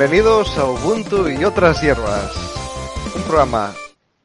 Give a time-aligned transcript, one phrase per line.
[0.00, 2.34] Bienvenidos a Ubuntu y otras hierbas,
[3.14, 3.74] un programa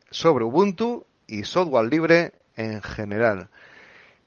[0.09, 3.49] sobre Ubuntu y software libre en general.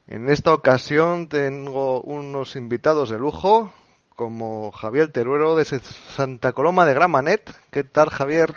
[0.08, 3.72] En esta ocasión tengo unos invitados de lujo,
[4.14, 7.50] como Javier Teruero de Santa Coloma de Gramanet.
[7.70, 8.52] ¿Qué tal, Javier?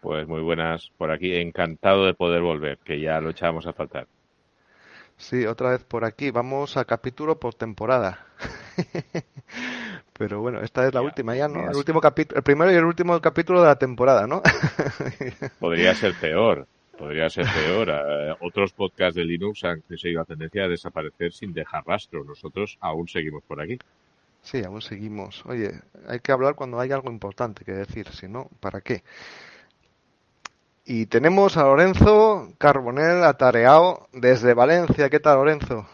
[0.00, 4.06] Pues muy buenas por aquí, encantado de poder volver, que ya lo echábamos a faltar.
[5.18, 6.30] Sí, otra vez por aquí.
[6.30, 8.24] Vamos a capítulo por temporada.
[10.18, 11.70] Pero bueno, esta es la última ya, ¿no?
[11.70, 14.42] El último capítulo, el primero y el último capítulo de la temporada, ¿no?
[15.60, 16.66] Podría ser peor.
[16.96, 17.90] Podría ser peor.
[17.90, 22.24] Eh, otros podcasts de Linux han seguido la tendencia a desaparecer sin dejar rastro.
[22.24, 23.78] Nosotros aún seguimos por aquí.
[24.42, 25.44] Sí, aún seguimos.
[25.44, 25.72] Oye,
[26.08, 29.02] hay que hablar cuando hay algo importante que decir, si no, ¿para qué?
[30.86, 35.10] Y tenemos a Lorenzo Carbonel atareado desde Valencia.
[35.10, 35.86] ¿Qué tal, Lorenzo?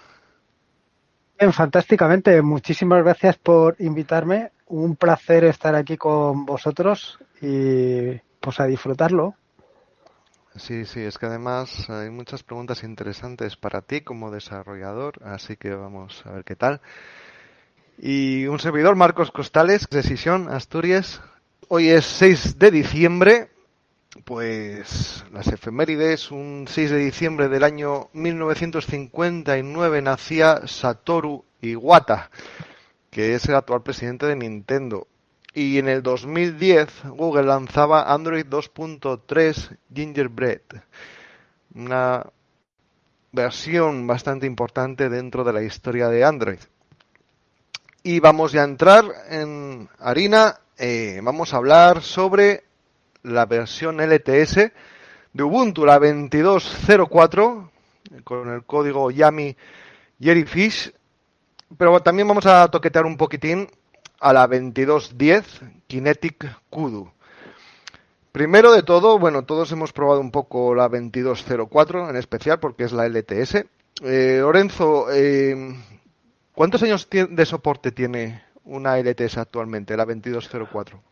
[1.43, 2.41] Bien, fantásticamente.
[2.41, 4.53] Muchísimas gracias por invitarme.
[4.69, 9.35] Un placer estar aquí con vosotros y pues a disfrutarlo.
[10.55, 15.75] Sí, sí, es que además hay muchas preguntas interesantes para ti como desarrollador, así que
[15.75, 16.81] vamos a ver qué tal.
[17.99, 21.23] Y un servidor, Marcos Costales, de Sisión, Asturias.
[21.67, 23.52] Hoy es 6 de diciembre
[24.25, 32.31] pues las efemérides, un 6 de diciembre del año 1959 nacía Satoru Iwata,
[33.11, 35.07] que es el actual presidente de Nintendo.
[35.55, 40.61] Y en el 2010 Google lanzaba Android 2.3 Gingerbread,
[41.75, 42.27] una
[43.33, 46.61] versión bastante importante dentro de la historia de Android.
[48.03, 52.65] Y vamos ya a entrar en harina, eh, vamos a hablar sobre
[53.23, 54.73] la versión LTS
[55.33, 57.71] de Ubuntu, la 22.04,
[58.25, 59.57] con el código Yami
[60.21, 60.93] Jerryfish.
[61.77, 63.69] Pero también vamos a toquetear un poquitín
[64.21, 65.45] a la 22.10
[65.87, 67.11] Kinetic Kudu.
[68.31, 72.93] Primero de todo, bueno, todos hemos probado un poco la 2204 en especial porque es
[72.93, 73.67] la LTS.
[74.03, 75.75] Eh, Lorenzo, eh,
[76.55, 81.12] ¿cuántos años de soporte tiene una LTS actualmente, la 2204?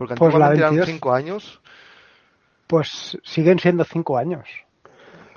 [0.00, 1.60] Porque pues antiguamente eran cinco años.
[2.66, 4.48] Pues siguen siendo cinco años.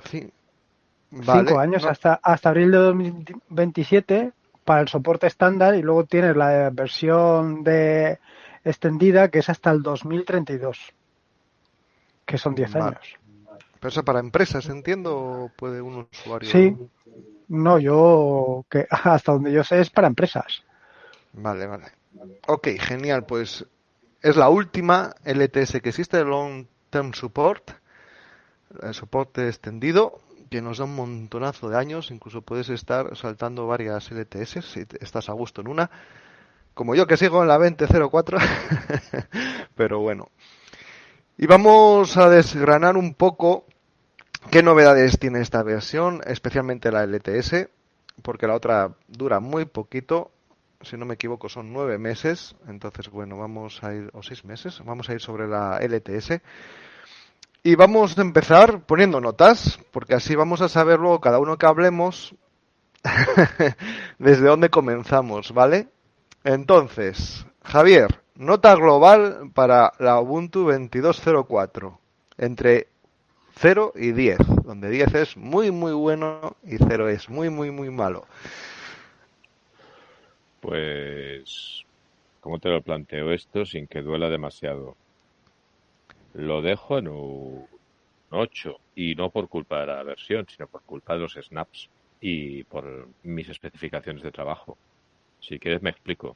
[0.04, 0.32] Sí.
[1.10, 4.32] cinco años hasta, hasta abril de 2027
[4.64, 8.18] para el soporte estándar y luego tienes la versión de
[8.64, 10.94] extendida que es hasta el 2032,
[12.24, 13.18] que son 10 años.
[13.78, 16.48] Pero eso para empresas, entiendo, o puede un usuario.
[16.48, 16.74] Sí,
[17.48, 20.64] no, yo, que hasta donde yo sé es para empresas.
[21.34, 21.84] Vale, vale.
[22.46, 23.66] Ok, genial, pues
[24.24, 27.72] es la última LTS que existe, Long Term Support,
[28.82, 30.18] el soporte extendido,
[30.50, 35.28] que nos da un montonazo de años, incluso puedes estar saltando varias LTS si estás
[35.28, 35.90] a gusto en una,
[36.72, 38.38] como yo que sigo en la 2004,
[39.74, 40.30] pero bueno.
[41.36, 43.66] Y vamos a desgranar un poco
[44.50, 47.68] qué novedades tiene esta versión, especialmente la LTS,
[48.22, 50.30] porque la otra dura muy poquito
[50.84, 52.56] si no me equivoco, son nueve meses.
[52.68, 56.40] Entonces, bueno, vamos a ir, o seis meses, vamos a ir sobre la LTS.
[57.62, 61.66] Y vamos a empezar poniendo notas, porque así vamos a saber luego cada uno que
[61.66, 62.34] hablemos
[64.18, 65.88] desde dónde comenzamos, ¿vale?
[66.44, 71.96] Entonces, Javier, nota global para la Ubuntu 22.04,
[72.36, 72.88] entre
[73.56, 77.90] 0 y 10, donde 10 es muy, muy bueno y 0 es muy, muy, muy
[77.90, 78.26] malo.
[80.64, 81.84] Pues,
[82.40, 84.96] ¿cómo te lo planteo esto sin que duela demasiado?
[86.32, 87.66] Lo dejo en un
[88.30, 92.64] 8 y no por culpa de la versión, sino por culpa de los snaps y
[92.64, 94.78] por mis especificaciones de trabajo.
[95.38, 96.34] Si quieres me explico.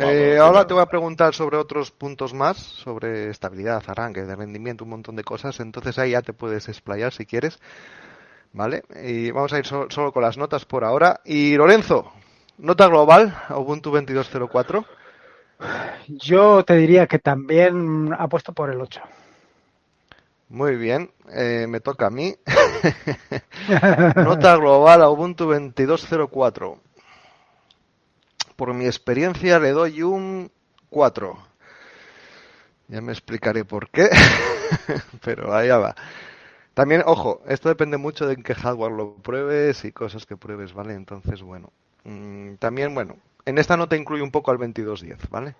[0.00, 4.84] Eh, ahora te voy a preguntar sobre otros puntos más, sobre estabilidad, arranque, de rendimiento,
[4.84, 5.60] un montón de cosas.
[5.60, 7.58] Entonces ahí ya te puedes explayar si quieres.
[8.52, 8.82] ¿Vale?
[9.02, 11.20] Y vamos a ir solo con las notas por ahora.
[11.24, 12.12] Y Lorenzo,
[12.58, 14.84] Nota global, Ubuntu 22.04.
[16.08, 19.00] Yo te diría que también apuesto por el 8.
[20.48, 22.34] Muy bien, eh, me toca a mí.
[24.16, 26.80] Nota global a Ubuntu 22.04.
[28.56, 30.50] Por mi experiencia le doy un
[30.90, 31.38] 4.
[32.88, 34.08] Ya me explicaré por qué,
[35.24, 35.94] pero allá va.
[36.74, 40.72] También, ojo, esto depende mucho de en qué hardware lo pruebes y cosas que pruebes,
[40.72, 40.94] ¿vale?
[40.94, 41.72] Entonces, bueno,
[42.58, 45.54] también, bueno, en esta nota incluye un poco al 2210, ¿vale?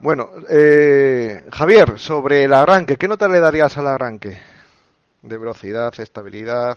[0.00, 4.38] Bueno, eh, Javier, sobre el arranque, ¿qué nota le darías al arranque?
[5.22, 6.76] De velocidad, estabilidad,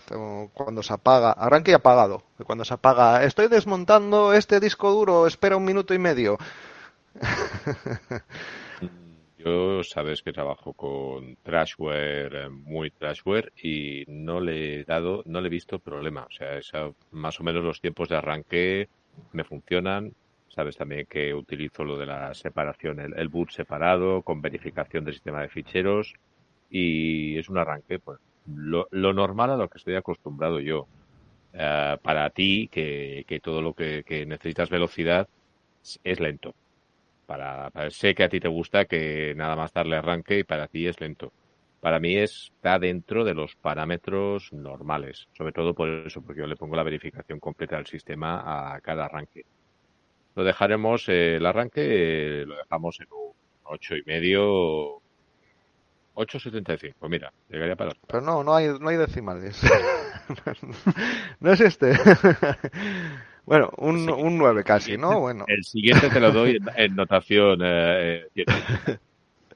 [0.53, 5.57] cuando se apaga, arranque y apagado, cuando se apaga, estoy desmontando este disco duro, espera
[5.57, 6.37] un minuto y medio.
[9.45, 15.39] Yo sabes que trabajo con trashware, eh, muy trashware, y no le he dado, no
[15.39, 16.23] le he visto problema.
[16.23, 18.89] O sea, más o menos los tiempos de arranque
[19.33, 20.13] me funcionan.
[20.47, 25.43] Sabes también que utilizo lo de la separación, el, boot separado, con verificación del sistema
[25.43, 26.15] de ficheros,
[26.71, 30.87] y es un arranque, pues, lo, normal a lo que estoy acostumbrado yo.
[31.53, 35.27] Eh, para ti, que, todo lo que necesitas velocidad
[36.03, 36.55] es lento
[37.25, 40.87] para, sé que a ti te gusta que nada más darle arranque y para ti
[40.87, 41.31] es lento.
[41.81, 46.55] Para mí está dentro de los parámetros normales, sobre todo por eso, porque yo le
[46.55, 49.45] pongo la verificación completa del sistema a cada arranque.
[50.35, 53.33] Lo dejaremos, eh, el arranque eh, lo dejamos en un
[53.63, 55.01] ocho y medio,
[56.15, 57.91] 8.75, mira, llegaría para...
[58.07, 59.61] Pero no, no hay, no hay decimales.
[61.39, 61.93] no es este.
[63.45, 65.19] Bueno, un, un 9 casi, ¿no?
[65.19, 65.45] Bueno.
[65.47, 67.59] El siguiente te lo doy en, notación.
[67.63, 68.45] Eh, eh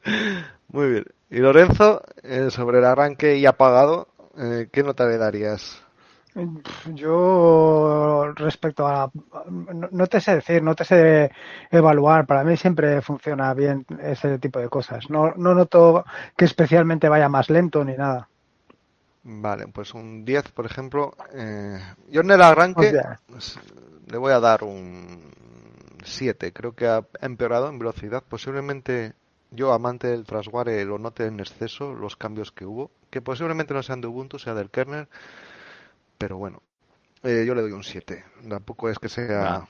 [0.69, 1.05] Muy bien.
[1.31, 4.07] Y Lorenzo, eh, sobre el arranque y apagado,
[4.37, 5.83] eh, ¿qué nota le darías?
[6.93, 9.11] Yo respecto a
[9.91, 11.31] no, te sé decir, no te sé
[11.71, 12.25] evaluar.
[12.25, 15.09] Para mí siempre funciona bien ese tipo de cosas.
[15.09, 16.05] No, no noto
[16.37, 18.29] que especialmente vaya más lento ni nada.
[19.23, 21.15] Vale, pues un 10, por ejemplo.
[21.33, 21.79] Eh,
[22.09, 22.93] yo en el arranque
[23.27, 23.59] pues,
[24.07, 25.31] le voy a dar un
[26.03, 26.53] 7.
[26.53, 28.23] Creo que ha empeorado en velocidad.
[28.27, 29.13] Posiblemente
[29.51, 32.91] yo, amante del Trasware, lo note en exceso los cambios que hubo.
[33.09, 35.07] Que posiblemente no sean de Ubuntu, sea del kernel.
[36.17, 36.61] Pero bueno,
[37.23, 38.23] eh, yo le doy un 7.
[38.47, 39.67] Tampoco es que sea.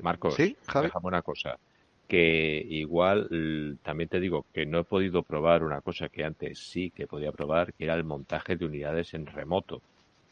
[0.00, 0.56] Marcos, ¿Sí?
[0.66, 1.58] déjame una cosa
[2.08, 6.90] que igual también te digo que no he podido probar una cosa que antes sí
[6.90, 9.80] que podía probar, que era el montaje de unidades en remoto.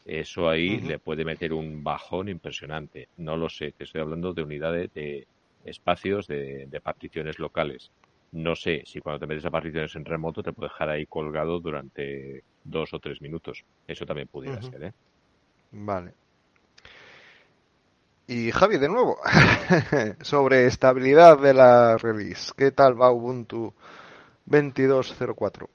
[0.05, 3.07] Eso ahí le puede meter un bajón impresionante.
[3.17, 5.25] No lo sé, te estoy hablando de unidades de
[5.63, 7.91] espacios de, particiones locales.
[8.31, 11.59] No sé si cuando te metes a particiones en remoto te puede dejar ahí colgado
[11.59, 13.63] durante dos o tres minutos.
[13.87, 14.91] Eso también pudiera ser, ¿eh?
[15.71, 16.13] Vale.
[18.27, 19.17] Y Javi, de nuevo,
[20.21, 22.53] sobre estabilidad de la release.
[22.55, 23.73] ¿Qué tal va Ubuntu
[24.47, 25.67] 22.04?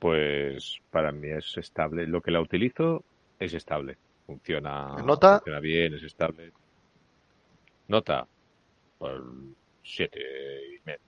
[0.00, 2.06] Pues para mí es estable.
[2.06, 3.04] Lo que la utilizo
[3.38, 3.96] es estable.
[4.26, 5.36] Funciona, ¿Nota?
[5.36, 6.52] funciona bien, es estable.
[7.86, 8.26] Nota,
[8.98, 9.24] por
[9.84, 10.18] siete
[10.74, 11.00] y medio.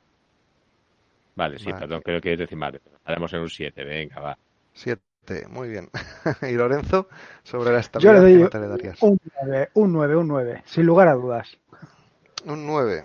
[1.35, 2.81] Vale, sí, perdón, creo que es decimal.
[3.05, 4.39] Haremos en un 7, venga, va.
[4.73, 5.08] 7
[5.49, 5.91] muy bien.
[6.43, 7.09] y Lorenzo,
[7.43, 11.15] sobre la estabilidad, Yo le doy Un 9, un 9, un 9, sin lugar a
[11.15, 11.49] dudas.
[12.45, 13.05] Un 9.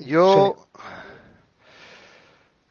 [0.00, 0.56] Yo.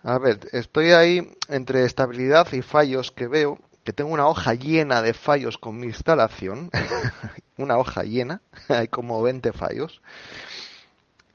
[0.04, 5.02] A ver, estoy ahí entre estabilidad y fallos que veo, que tengo una hoja llena
[5.02, 6.70] de fallos con mi instalación.
[7.58, 10.01] una hoja llena, hay como 20 fallos.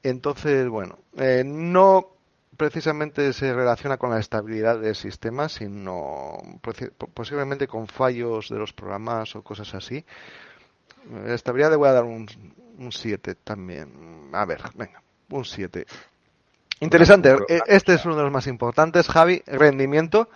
[0.01, 2.12] Entonces, bueno, eh, no
[2.57, 6.37] precisamente se relaciona con la estabilidad del sistema, sino
[7.13, 10.03] posiblemente con fallos de los programas o cosas así.
[11.11, 12.27] La estabilidad le voy a dar un,
[12.89, 14.29] 7 también.
[14.33, 15.85] A ver, venga, un 7.
[16.79, 19.07] Interesante, e, este es uno de los más importantes.
[19.07, 20.29] Javi, rendimiento.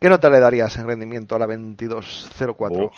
[0.00, 2.92] ¿Qué nota le darías en rendimiento a la 2204?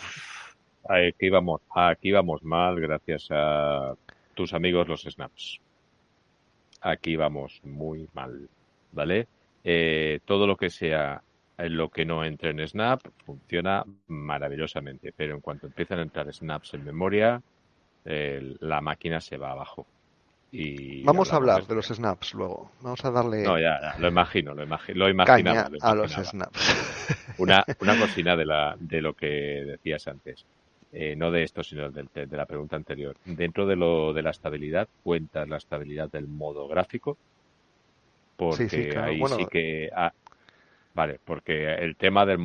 [0.87, 3.93] aquí vamos, aquí vamos mal gracias a
[4.33, 5.59] tus amigos los snaps.
[6.81, 8.49] Aquí vamos muy mal.
[8.91, 9.27] ¿Vale?
[9.63, 11.21] Eh, todo lo que sea
[11.57, 16.73] lo que no entre en Snap funciona maravillosamente, pero en cuanto empiezan a entrar snaps
[16.73, 17.39] en memoria,
[18.03, 19.85] la máquina se va abajo.
[20.51, 22.71] Y Vamos a hablar de los snaps luego.
[22.81, 23.43] Vamos a darle.
[23.43, 25.69] No, ya, lo imagino, lo, lo imaginaba.
[25.81, 27.35] a los snaps.
[27.37, 30.45] Una, una cocina de, la, de lo que decías antes.
[30.91, 33.15] Eh, no de esto, sino de, de, la pregunta anterior.
[33.23, 37.17] Dentro de lo de la estabilidad, cuentas la estabilidad del modo gráfico,
[38.49, 39.89] porque ahí sí que...
[39.95, 40.11] Ah,
[40.95, 42.43] vale, porque el tema del,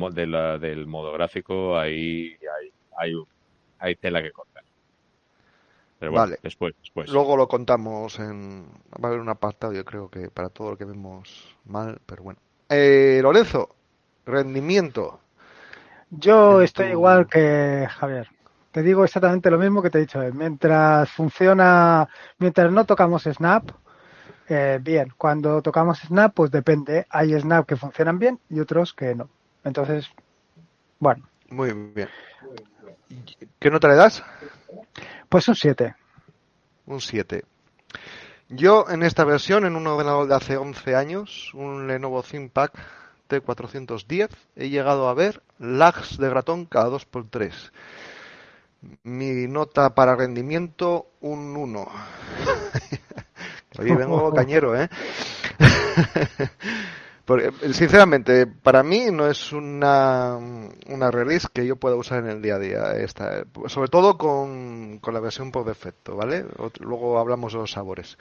[0.61, 3.13] del modo gráfico, ahí hay, hay,
[3.79, 4.63] hay tela que cortar.
[5.97, 6.39] Pero bueno, vale.
[6.43, 7.09] después, después.
[7.09, 8.67] Luego lo contamos en...
[9.03, 12.21] Va a haber un apartado, yo creo que para todo lo que vemos mal, pero
[12.21, 12.39] bueno.
[12.69, 13.75] Eh, Lorenzo,
[14.25, 15.19] rendimiento.
[16.11, 18.29] Yo estoy igual que Javier.
[18.71, 20.19] Te digo exactamente lo mismo que te he dicho.
[20.33, 23.71] Mientras funciona, mientras no tocamos Snap,
[24.49, 27.05] eh, bien, cuando tocamos Snap, pues depende.
[27.09, 29.29] Hay Snap que funcionan bien y otros que no.
[29.63, 30.09] Entonces,
[30.99, 31.27] bueno.
[31.49, 32.09] Muy bien.
[33.59, 34.23] ¿Qué nota le das?
[35.29, 35.95] Pues un 7.
[36.85, 37.43] Un 7.
[38.49, 42.69] Yo en esta versión, en un ordenador de hace 11 años, un Lenovo ThinkPad
[43.29, 47.71] T410, he llegado a ver lags de ratón cada 2x3.
[49.03, 51.87] Mi nota para rendimiento, un 1.
[53.79, 54.89] Hoy vengo cañero, ¿eh?
[57.25, 60.37] Porque, sinceramente, para mí no es una,
[60.87, 62.91] una release que yo pueda usar en el día a día.
[62.93, 66.45] Esta, sobre todo con, con la versión por defecto, ¿vale?
[66.79, 68.17] Luego hablamos de los sabores.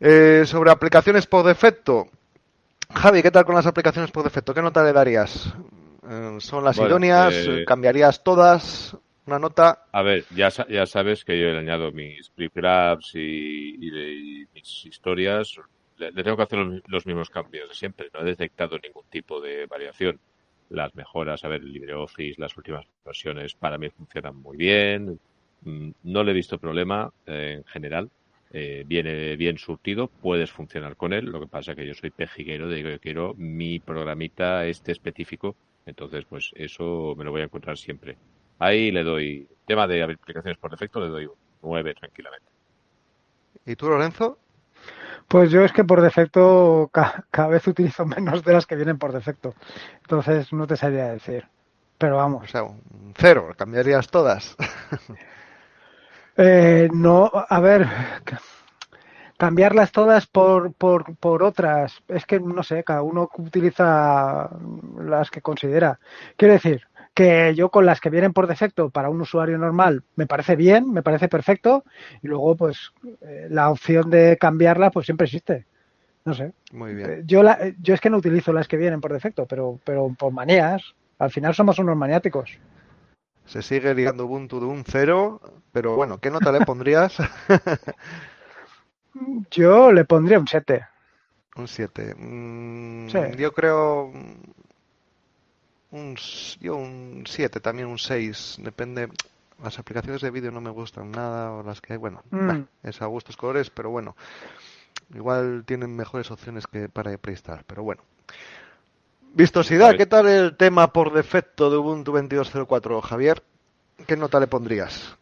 [0.00, 2.08] Eh, sobre aplicaciones por defecto.
[2.94, 4.52] Javi, ¿qué tal con las aplicaciones por defecto?
[4.52, 5.54] ¿Qué nota le darías?
[6.06, 7.32] Eh, ¿Son las idóneas?
[7.34, 8.98] Eh, ¿Cambiarías todas?
[9.26, 9.86] ¿Una nota?
[9.92, 15.58] A ver, ya, ya sabes que yo he añadido mis grabs y, mis historias
[15.96, 18.10] le, tengo que hacer los, mismos cambios de siempre.
[18.12, 20.20] No he detectado ningún tipo de variación.
[20.70, 25.18] Las mejoras, a ver, LibreOffice, las últimas versiones para mí funcionan muy bien.
[25.62, 28.10] Mm, no le he visto problema eh, en general.
[28.52, 31.26] Eh, viene bien surtido, puedes funcionar con él.
[31.26, 35.56] Lo que pasa es que yo soy pejiguero, digo yo quiero mi programita este específico.
[35.86, 38.16] Entonces, pues eso me lo voy a encontrar siempre.
[38.58, 42.46] Ahí le doy, tema de aplicaciones por defecto, le doy un 9 tranquilamente.
[43.66, 44.38] ¿Y tú, Lorenzo?
[45.28, 49.12] Pues yo es que por defecto cada vez utilizo menos de las que vienen por
[49.12, 49.54] defecto.
[50.02, 51.46] Entonces no te sabría decir.
[51.98, 52.44] Pero vamos.
[52.44, 54.56] O sea, un cero, cambiarías todas.
[56.36, 57.86] eh, no, a ver,
[59.38, 62.02] cambiarlas todas por, por, por otras.
[62.08, 64.50] Es que no sé, cada uno utiliza
[64.98, 65.98] las que considera.
[66.36, 70.26] Quiero decir, que yo con las que vienen por defecto para un usuario normal me
[70.26, 71.84] parece bien, me parece perfecto,
[72.22, 72.92] y luego pues
[73.22, 75.66] eh, la opción de cambiarla pues siempre existe.
[76.24, 76.52] No sé.
[76.72, 77.10] Muy bien.
[77.10, 79.78] Eh, yo, la, eh, yo es que no utilizo las que vienen por defecto, pero,
[79.84, 80.82] pero por manías.
[81.18, 82.58] Al final somos unos maniáticos.
[83.44, 85.40] Se sigue ligando Ubuntu de un cero,
[85.70, 87.18] pero bueno, ¿qué nota le pondrías?
[89.50, 90.86] yo le pondría un 7.
[91.56, 92.14] Un 7.
[92.16, 94.10] Mm, yo creo
[95.94, 96.16] un,
[96.60, 99.08] yo un 7, también un 6, depende.
[99.62, 102.62] Las aplicaciones de vídeo no me gustan nada, o las que, bueno, mm.
[102.82, 104.16] es a gustos colores, pero bueno,
[105.14, 108.02] igual tienen mejores opciones que para preinstalar, pero bueno.
[109.34, 113.42] Vistosidad, ¿qué tal el tema por defecto de Ubuntu 22.04, Javier?
[114.06, 115.16] ¿Qué nota le pondrías?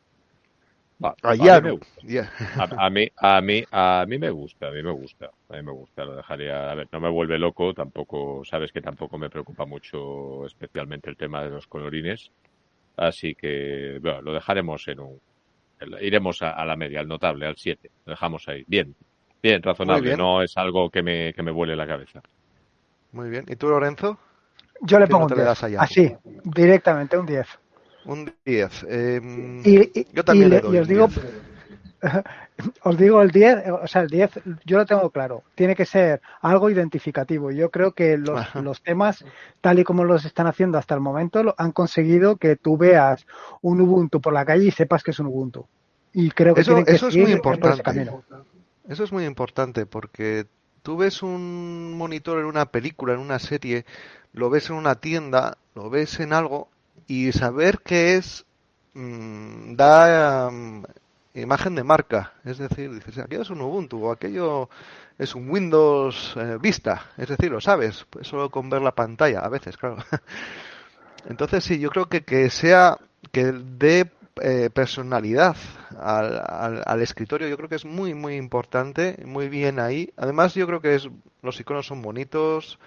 [1.01, 5.73] A, mí a, mí, a, mí, me gusta, a mí me gusta, a mí me
[5.73, 9.65] gusta, lo dejaría, a ver, no me vuelve loco, tampoco, sabes que tampoco me preocupa
[9.65, 12.31] mucho especialmente el tema de los colorines,
[12.97, 15.21] así que, bueno, lo dejaremos en un,
[16.01, 18.95] iremos a, la media, al notable, al 7, lo dejamos ahí, bien,
[19.43, 22.23] bien, razonable, no es algo que me, que me vuele la cabeza.
[23.13, 24.19] Muy bien, ¿y tú Lorenzo?
[24.81, 26.13] Yo le pongo un 10, así,
[26.45, 27.62] directamente un 10.
[28.05, 28.87] Un 10.
[28.89, 29.63] Em,
[30.13, 31.09] yo también le, doy y os digo,
[32.83, 34.31] os digo el 10, o sea, el 10
[34.65, 37.51] yo lo tengo claro, tiene que ser algo identificativo.
[37.51, 39.25] Yo creo que los, los, temas,
[39.61, 43.27] tal y como los están haciendo hasta el momento, han conseguido que tú veas
[43.61, 45.67] un Ubuntu por la calle y sepas que es un Ubuntu.
[46.13, 48.11] Y creo que eso, eso es muy importante.
[48.89, 50.47] Eso es muy importante porque
[50.83, 53.87] tú ves un monitor en una película, en una serie,
[54.33, 56.69] lo ves en una tienda, lo ves en algo
[57.07, 58.45] y saber qué es
[58.95, 60.85] mm, da mm,
[61.35, 62.35] imagen de marca.
[62.45, 64.69] Es decir, dices, aquello es un Ubuntu o aquello
[65.19, 67.11] es un Windows eh, Vista.
[67.17, 69.97] Es decir, lo sabes, pues solo con ver la pantalla, a veces, claro.
[71.29, 72.99] Entonces, sí, yo creo que, que sea,
[73.31, 75.57] que dé eh, personalidad
[75.99, 80.13] al, al, escritorio, yo creo que es muy, muy importante, muy bien ahí.
[80.17, 81.09] Además, yo creo que es,
[81.43, 82.79] los iconos son bonitos,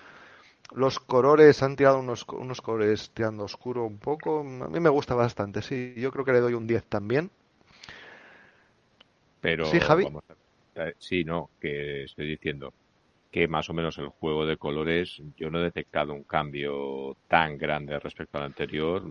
[0.74, 4.40] los colores han tirado unos, unos colores tirando oscuro un poco.
[4.40, 5.94] A mí me gusta bastante, sí.
[5.98, 7.30] Yo creo que le doy un 10 también.
[9.42, 10.08] Pero, sí, Javi.
[10.98, 12.74] sí, no, que estoy diciendo
[13.32, 17.58] que más o menos el juego de colores yo no he detectado un cambio tan
[17.58, 19.04] grande respecto al anterior.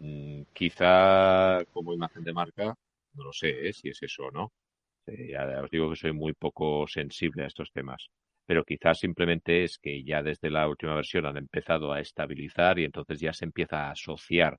[0.00, 2.74] Mm, quizá como imagen de marca,
[3.14, 3.72] no lo sé ¿eh?
[3.72, 4.52] si es eso o no.
[5.06, 8.08] Eh, ya os digo que soy muy poco sensible a estos temas
[8.48, 12.84] pero quizás simplemente es que ya desde la última versión han empezado a estabilizar y
[12.84, 14.58] entonces ya se empieza a asociar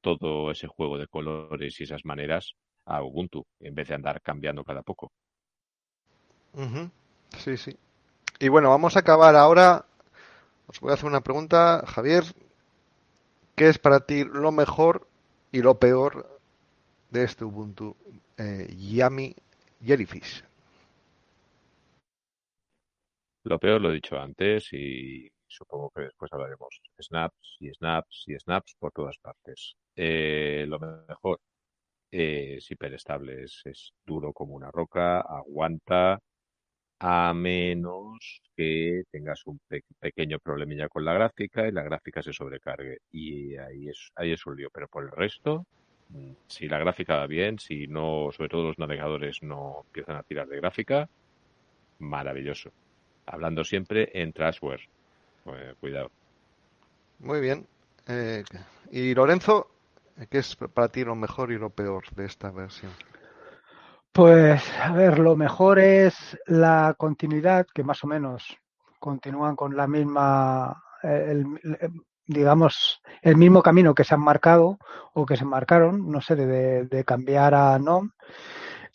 [0.00, 2.52] todo ese juego de colores y esas maneras
[2.86, 5.10] a Ubuntu, en vez de andar cambiando cada poco.
[7.36, 7.76] Sí, sí.
[8.38, 9.84] Y bueno, vamos a acabar ahora.
[10.68, 12.22] Os voy a hacer una pregunta, Javier.
[13.56, 15.08] ¿Qué es para ti lo mejor
[15.50, 16.38] y lo peor
[17.10, 17.96] de este Ubuntu
[18.38, 19.34] eh, Yami
[19.84, 20.44] Jellyfish?
[23.44, 26.80] Lo peor lo he dicho antes y supongo que después hablaremos.
[26.98, 29.76] Snaps y snaps y snaps por todas partes.
[29.96, 31.40] Eh, lo mejor
[32.10, 36.18] es hiperestable, es, duro como una roca, aguanta,
[37.00, 39.60] a menos que tengas un
[40.00, 42.98] pequeño problemilla con la gráfica y la gráfica se sobrecargue.
[43.12, 44.70] Y ahí es, ahí es un lío.
[44.72, 45.66] Pero por el resto,
[46.48, 50.48] si la gráfica va bien, si no, sobre todo los navegadores no empiezan a tirar
[50.48, 51.08] de gráfica,
[51.98, 52.72] maravilloso.
[53.26, 54.88] Hablando siempre en Trashware.
[55.44, 56.10] Pues, cuidado.
[57.20, 57.66] Muy bien.
[58.06, 58.44] Eh,
[58.90, 59.70] y Lorenzo,
[60.30, 62.92] ¿qué es para ti lo mejor y lo peor de esta versión?
[64.12, 68.56] Pues, a ver, lo mejor es la continuidad, que más o menos
[69.00, 70.82] continúan con la misma,
[72.26, 74.78] digamos, el mismo camino que se han marcado
[75.14, 78.10] o que se marcaron, no sé, de, cambiar a NOM.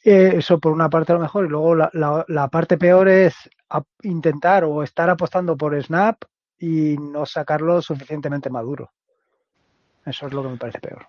[0.03, 1.91] Eso por una parte lo mejor y luego la,
[2.27, 3.35] la, parte peor es
[4.03, 6.23] intentar o estar apostando por Snap
[6.57, 8.91] y no sacarlo suficientemente maduro.
[10.05, 11.07] Eso es lo que me parece peor.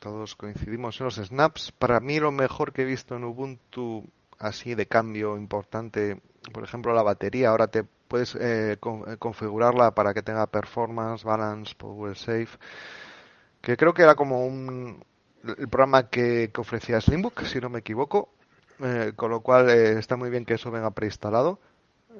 [0.00, 1.72] Todos coincidimos en los snaps.
[1.72, 4.04] Para mí lo mejor que he visto en Ubuntu
[4.38, 6.20] así de cambio importante,
[6.52, 11.74] por ejemplo la batería, ahora te puedes eh, eh, configurarla para que tenga performance, balance,
[11.74, 12.58] power safe,
[13.60, 15.02] que creo que era como un
[15.58, 18.28] el programa que, ofrecía Slimbook, si no me equivoco,
[18.80, 21.58] eh, con lo cual está muy bien que eso venga preinstalado.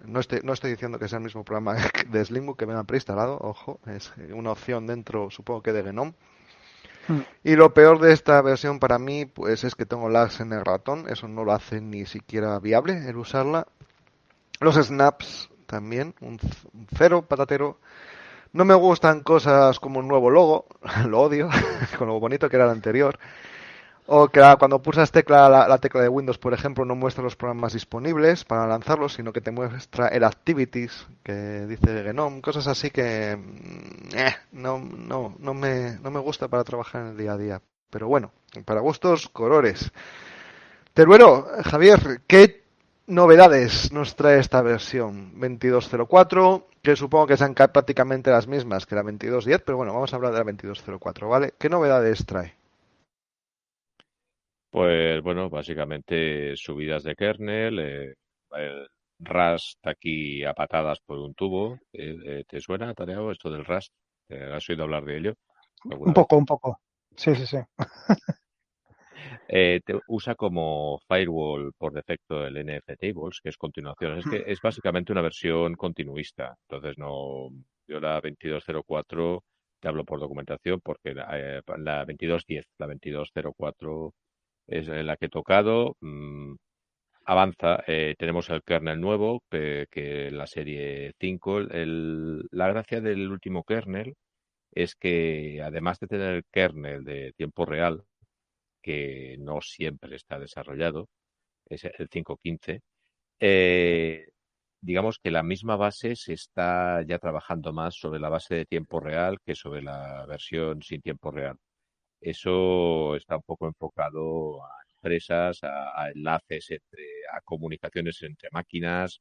[0.04, 1.76] No estoy, no estoy diciendo que sea el mismo programa
[2.08, 6.14] de Slimbook que venga preinstalado, ojo, es una opción dentro, supongo que de Genome.
[7.06, 7.20] Hmm.
[7.42, 10.64] Y lo peor de esta versión para mí, pues es que tengo lags en el
[10.64, 13.66] ratón, eso no lo hace ni siquiera viable el usarla.
[14.60, 16.38] Los snaps también, un,
[16.96, 17.78] cero patatero.
[18.54, 20.66] No me gustan cosas como un nuevo logo,
[21.08, 21.50] lo odio,
[21.98, 23.18] con lo bonito que era el anterior.
[24.06, 27.72] O que cuando pulsas tecla, la, tecla de Windows, por ejemplo, no muestra los programas
[27.72, 33.36] disponibles para lanzarlos, sino que te muestra el Activities, que dice Genome, cosas así que
[33.36, 37.38] mm, eh, no, no, no, me, no me gusta para trabajar en el día a
[37.38, 37.62] día.
[37.90, 38.30] Pero bueno,
[38.64, 39.90] para gustos, colores.
[40.92, 42.63] Teruero, Javier, ¿qué
[43.06, 46.68] novedades nos trae esta versión 2204?
[46.82, 50.32] Que supongo que sean prácticamente las mismas que la 2210, pero bueno, vamos a hablar
[50.32, 51.54] de la 2204, ¿vale?
[51.58, 52.54] ¿Qué novedades trae?
[54.70, 58.14] Pues bueno, básicamente subidas de kernel, eh,
[58.56, 58.88] el
[59.20, 61.78] Rust aquí a patadas por un tubo.
[61.92, 63.92] Eh, eh, ¿Te suena, Tareo, esto del Rust?
[64.28, 65.34] ¿Has oído hablar de ello?
[65.84, 66.80] Un poco, un poco.
[67.14, 67.58] Sí, sí, sí.
[69.54, 74.18] te usa como firewall por defecto el NF Tables, que es continuación.
[74.18, 76.56] Es que es básicamente una versión continuista.
[76.68, 77.50] Entonces, no.
[77.86, 79.44] Yo la 2204
[79.80, 84.14] te hablo por documentación porque la, la 2210, la 2204
[84.66, 85.96] es la que he tocado.
[86.00, 86.54] Mm,
[87.26, 91.60] avanza, eh, tenemos el kernel nuevo, que, que la serie 5.
[91.60, 94.14] El, la gracia del último kernel
[94.72, 98.04] es que además de tener el kernel de tiempo real,
[98.84, 101.08] que no siempre está desarrollado,
[101.66, 102.82] es el 5.15,
[103.40, 104.26] eh,
[104.80, 109.00] digamos que la misma base se está ya trabajando más sobre la base de tiempo
[109.00, 111.56] real que sobre la versión sin tiempo real.
[112.20, 119.20] Eso está un poco enfocado a empresas, a, enlaces entre, a comunicaciones entre máquinas.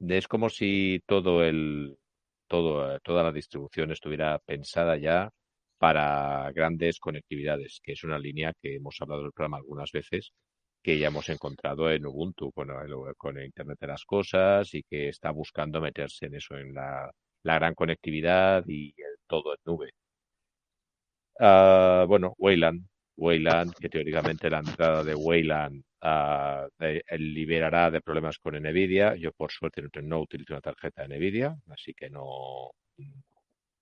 [0.00, 1.96] Es como si todo el,
[2.48, 5.30] todo, toda la distribución estuviera pensada ya
[5.80, 10.30] para grandes conectividades, que es una línea que hemos hablado del programa algunas veces,
[10.82, 15.08] que ya hemos encontrado en Ubuntu con el, con Internet de las Cosas y que
[15.08, 17.10] está buscando meterse en eso, en la,
[17.42, 19.90] gran conectividad y el todo en nube.
[21.38, 22.86] Uh, bueno, Wayland.
[23.16, 26.68] Wayland, que teóricamente la entrada de Wayland uh,
[27.16, 29.14] liberará de problemas con Nvidia.
[29.16, 32.72] Yo, por suerte, no utilizo una tarjeta de Nvidia, así que no,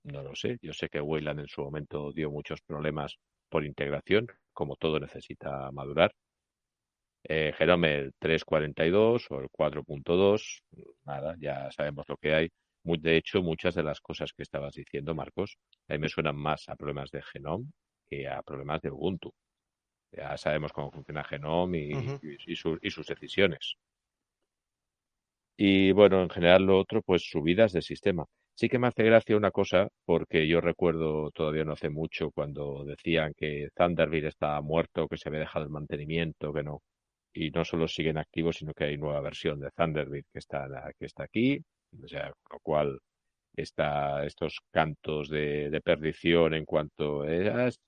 [0.04, 0.58] no lo sé.
[0.62, 3.16] Yo sé que Wayland en su momento dio muchos problemas
[3.48, 6.12] por integración, como todo necesita madurar.
[7.24, 10.62] Eh, Jerome 3.42 o el 4.2,
[11.04, 12.48] nada, ya sabemos lo que hay.
[12.84, 15.58] De hecho, muchas de las cosas que estabas diciendo, Marcos,
[15.88, 17.66] a mí me suenan más a problemas de Genome
[18.08, 19.32] que a problemas de Ubuntu.
[20.12, 21.90] Ya sabemos cómo funciona Genome
[22.46, 23.76] y, sus decisiones.
[25.56, 28.24] Y bueno, en general lo otro, pues subidas de sistema.
[28.58, 32.84] Sí que me hace gracia una cosa, porque yo recuerdo todavía no hace mucho cuando
[32.84, 36.82] decían que Thunderbird estaba muerto, que se había dejado el mantenimiento, que no.
[37.32, 40.66] Y no solo siguen activos, sino que hay nueva versión de Thunderbird que está,
[40.98, 41.60] que está aquí,
[42.02, 42.98] o sea, con lo cual
[43.54, 47.78] está estos cantos de, perdición en cuanto es,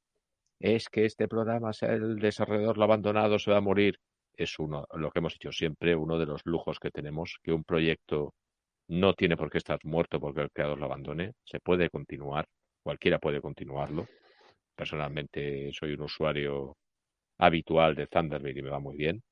[0.61, 3.97] es que este programa, el desarrollador lo abandonado, se va a morir.
[4.35, 7.65] Es uno, lo que hemos dicho siempre, uno de los lujos que tenemos, que un
[7.65, 8.35] proyecto
[8.91, 12.47] no tiene por qué estar muerto porque el creador lo abandone, se puede continuar,
[12.83, 14.07] cualquiera puede continuarlo.
[14.77, 16.77] Personalmente soy un usuario
[17.39, 19.23] habitual de Thunderbird y me va muy bien.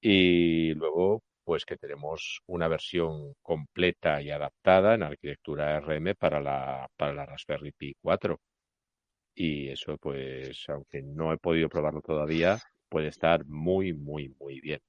[0.00, 6.88] Y luego, pues que tenemos una versión completa y adaptada en arquitectura RM para la,
[6.96, 8.38] para la Raspberry Pi 4.
[9.34, 12.58] y eso pues aunque no he podido probarlo todavía
[12.88, 14.80] puede estar muy muy muy bien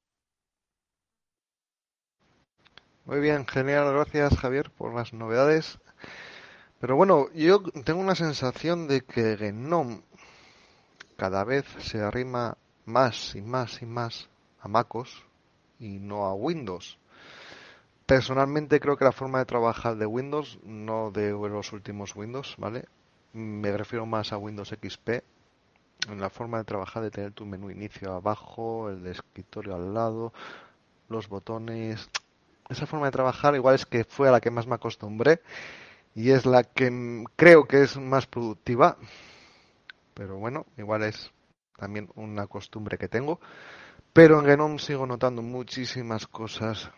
[3.06, 5.80] muy bien genial gracias Javier por las novedades
[6.80, 10.02] pero bueno yo tengo una sensación de que Gnome
[11.18, 15.24] cada vez se arrima más y más y más a MacOS
[15.80, 16.98] y no a Windows
[18.06, 22.86] personalmente creo que la forma de trabajar de Windows no de los últimos Windows vale
[23.34, 25.10] me refiero más a Windows XP,
[26.08, 29.94] en la forma de trabajar, de tener tu menú inicio abajo, el de escritorio al
[29.94, 30.34] lado,
[31.10, 32.10] los botones.
[32.70, 35.42] Esa forma de trabajar igual es que fue a la que más me acostumbré
[36.16, 38.98] y es la que creo que es más productiva.
[40.14, 41.32] Pero bueno, igual es
[41.78, 43.40] también una costumbre que tengo.
[44.14, 46.92] Pero en Genome sigo notando muchísimas cosas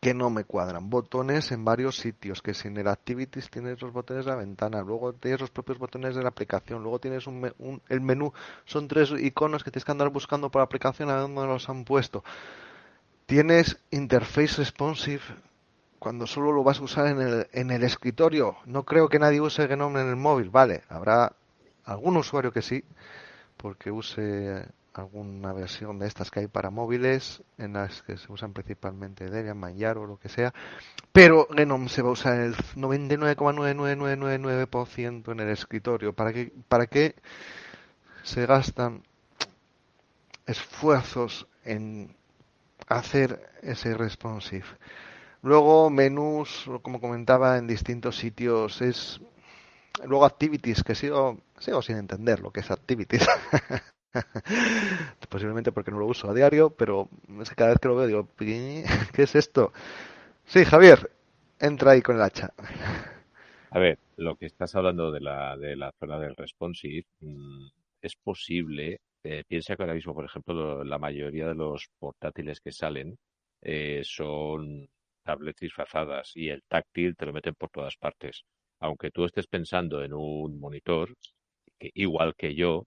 [0.00, 0.88] que no me cuadran.
[0.88, 4.80] Botones en varios sitios, que si en el Activities tienes los botones de la ventana,
[4.82, 8.32] luego tienes los propios botones de la aplicación, luego tienes un, el menú,
[8.64, 12.22] son tres iconos que tienes que andar buscando por aplicación a dónde los han puesto.
[13.26, 15.22] Tienes Interface Responsive
[15.98, 18.56] cuando solo lo vas a usar en el, en el escritorio.
[18.66, 21.32] No creo que nadie use Genome en el móvil, vale, habrá
[21.84, 22.84] algún usuario que sí,
[23.56, 28.52] porque use alguna versión de estas que hay para móviles, en las que se usan
[28.52, 30.54] principalmente Debian, Manjaro o lo que sea,
[31.10, 36.12] pero Genome se va a usar el 99,99999% en el escritorio.
[36.12, 37.16] ¿Para qué, ¿Para qué
[38.22, 39.02] se gastan
[40.46, 42.14] esfuerzos en
[42.86, 44.66] hacer ese responsive?
[45.42, 49.20] Luego menús, como comentaba, en distintos sitios es
[50.04, 53.26] luego activities que sigo sigo sin entender lo que es activities
[55.28, 57.08] Posiblemente porque no lo uso a diario, pero
[57.40, 59.72] es que cada vez que lo veo digo, ¿qué es esto?
[60.44, 61.10] Sí, Javier,
[61.58, 62.52] entra ahí con el hacha.
[63.70, 67.66] A ver, lo que estás hablando de la, de la zona del responsive, mm,
[68.00, 69.00] es posible.
[69.28, 73.18] Eh, piensa que ahora mismo, por ejemplo, la mayoría de los portátiles que salen
[73.60, 74.88] eh, son
[75.24, 78.42] tablets disfrazadas y el táctil te lo meten por todas partes.
[78.80, 81.12] Aunque tú estés pensando en un monitor,
[81.78, 82.84] que igual que yo,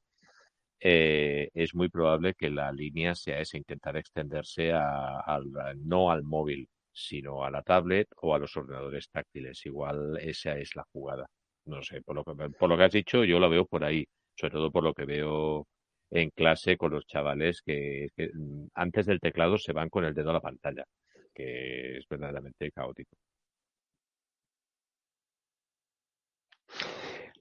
[0.79, 5.39] eh, es muy probable que la línea sea esa, intentar extenderse a,
[5.77, 9.65] no al móvil, sino a la tablet o a los ordenadores táctiles.
[9.65, 11.27] Igual esa es la jugada.
[11.65, 14.05] No sé, por lo que, por lo que has dicho, yo lo veo por ahí,
[14.35, 15.67] sobre todo por lo que veo
[16.11, 20.31] en clase con los chavales que, mm, antes del teclado se van con el dedo
[20.31, 20.85] a la pantalla,
[21.33, 23.15] que es verdaderamente caótico.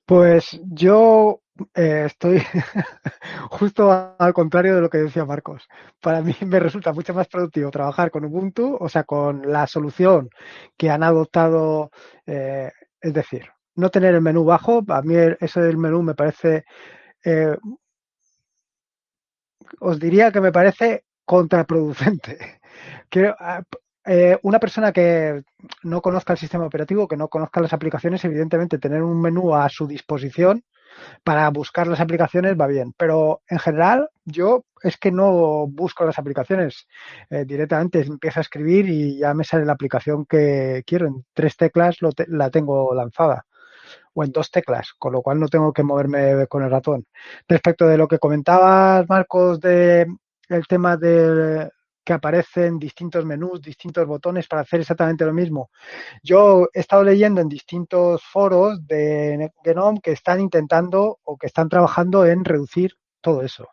[0.07, 1.43] Pues yo
[1.75, 2.39] eh, estoy
[3.51, 5.69] justo al contrario de lo que decía Marcos.
[6.01, 10.31] Para mí me resulta mucho más productivo trabajar con Ubuntu, o sea, con la solución
[10.77, 11.91] que han adoptado,
[12.27, 14.83] eh, es decir, no tener el menú bajo.
[14.89, 16.65] A mí eso del menú me parece,
[17.25, 17.57] eh,
[19.81, 22.61] os diría que me parece contraproducente.
[23.11, 23.63] Quiero, ah,
[24.05, 25.43] eh, una persona que
[25.83, 29.69] no conozca el sistema operativo, que no conozca las aplicaciones, evidentemente tener un menú a
[29.69, 30.65] su disposición
[31.23, 36.19] para buscar las aplicaciones va bien, pero en general yo es que no busco las
[36.19, 36.89] aplicaciones,
[37.31, 41.07] eh, directamente empiezo a escribir y ya me sale la aplicación que quiero.
[41.07, 43.45] En tres teclas la tengo lanzada
[44.19, 47.07] o en dos teclas, con lo cual no tengo que moverme con el ratón.
[47.47, 50.09] Respecto de lo que comentabas, Marcos, de
[50.69, 51.71] tema de
[52.05, 55.71] que aparecen distintos menús, distintos botones para hacer exactamente lo mismo.
[56.21, 61.69] Yo he estado leyendo en distintos foros de Genome que están intentando o que están
[61.69, 63.69] trabajando en reducir todo eso.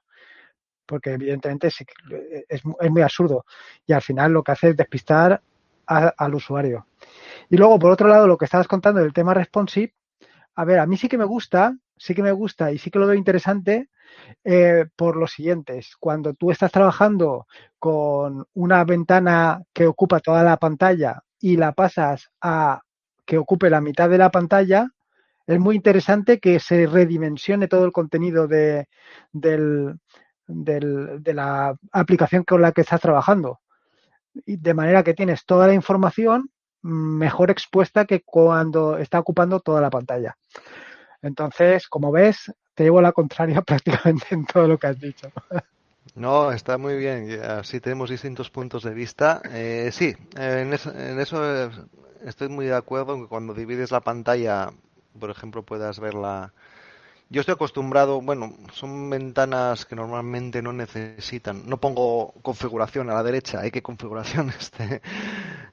[0.86, 3.46] Porque evidentemente es, muy absurdo.
[3.88, 5.42] Y al final lo que hace es despistar
[5.88, 6.86] al usuario.
[7.50, 9.94] Y luego, por otro lado, lo que estabas contando del tema responsive,
[10.56, 13.00] a ver, a mí sí que me gusta, sí que me gusta y sí que
[13.00, 13.90] lo veo interesante
[14.44, 15.96] eh, por los siguientes.
[16.00, 17.48] Cuando tú estás trabajando
[17.80, 22.82] con una ventana que ocupa toda la pantalla y la pasas a
[23.26, 24.88] que ocupe la mitad de la pantalla,
[25.48, 28.88] es muy interesante que se redimensione todo el contenido de,
[29.34, 33.60] de la aplicación con la que estás trabajando.
[34.34, 36.50] De manera que tienes toda la información
[36.86, 40.38] mejor expuesta que cuando está ocupando toda la pantalla.
[41.22, 45.32] Entonces, como ves, te llevo la contraria prácticamente en todo lo que has dicho.
[46.14, 47.42] No, está muy bien.
[47.42, 49.42] Así tenemos distintos puntos de vista.
[49.52, 50.94] Eh, sí, en eso,
[52.24, 53.28] estoy muy de acuerdo.
[53.28, 54.72] Cuando divides la pantalla,
[55.20, 56.54] por ejemplo, puedas verla.
[57.28, 61.68] Yo estoy acostumbrado, bueno, son ventanas que normalmente no necesitan.
[61.68, 65.02] No pongo configuración a la derecha, hay que configuración este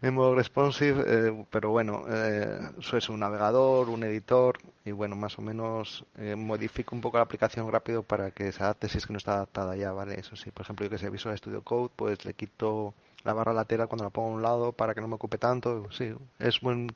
[0.00, 5.14] en modo responsive, eh, pero bueno, eh, eso es un navegador, un editor y bueno,
[5.14, 8.98] más o menos eh, modifico un poco la aplicación rápido para que se adapte si
[8.98, 10.18] es que no está adaptada ya, ¿vale?
[10.18, 13.52] Eso sí, por ejemplo, yo que sé, Visual Studio Code, pues le quito la barra
[13.52, 16.60] lateral cuando la pongo a un lado para que no me ocupe tanto, sí, es
[16.60, 16.88] buen...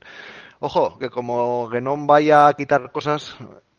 [0.59, 3.37] Ojo, que como Genome vaya a quitar cosas,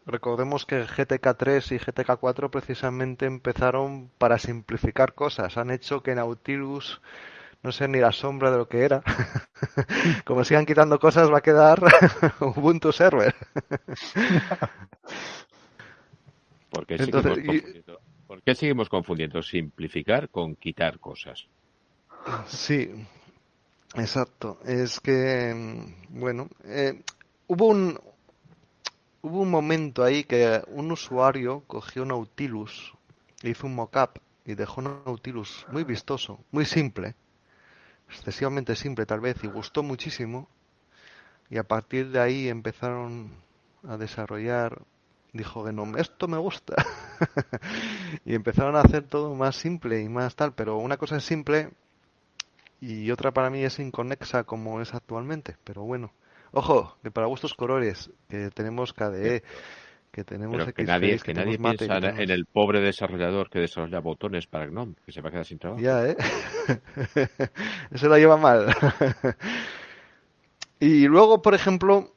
[0.09, 6.14] recordemos que GTK 3 y GTK 4 precisamente empezaron para simplificar cosas, han hecho que
[6.14, 7.01] Nautilus
[7.62, 9.03] no sé ni la sombra de lo que era.
[10.25, 11.83] Como sigan quitando cosas, va a quedar
[12.40, 13.35] Ubuntu Server.
[16.71, 17.83] ¿Por qué,
[18.27, 21.49] ¿Por qué seguimos confundiendo simplificar con quitar cosas?
[22.47, 22.90] Sí,
[23.94, 24.61] exacto.
[24.64, 27.03] Es que, mm, bueno, eh,
[27.49, 27.99] hubo un
[29.22, 32.94] hubo un momento ahí que un usuario cogió Nautilus,
[33.42, 37.14] hizo un mockup y dejó Nautilus muy vistoso, muy simple
[38.09, 40.48] excesivamente simple tal vez, y gustó muchísimo.
[41.50, 43.31] Y a partir de ahí empezaron
[43.87, 44.83] a desarrollar,
[45.33, 46.74] dijo Genome, esto me gusta.
[48.24, 51.70] y empezaron a hacer todo más simple y más tal, pero una cosa es simple
[52.81, 55.57] y otra para mí es inconexa como es actualmente.
[55.64, 56.12] Pero bueno,
[56.52, 59.42] ojo, que para gustos colores, que tenemos KDE,
[60.11, 64.66] que tenemos que nadie, que, nadie piensa en el pobre desarrollador que desarrolla botones para
[64.66, 65.80] GNOME, que se va a quedar sin trabajo.
[65.80, 66.16] Ya, ¿eh?
[67.90, 68.74] Eso lo lleva mal.
[70.80, 72.12] y luego, por ejemplo,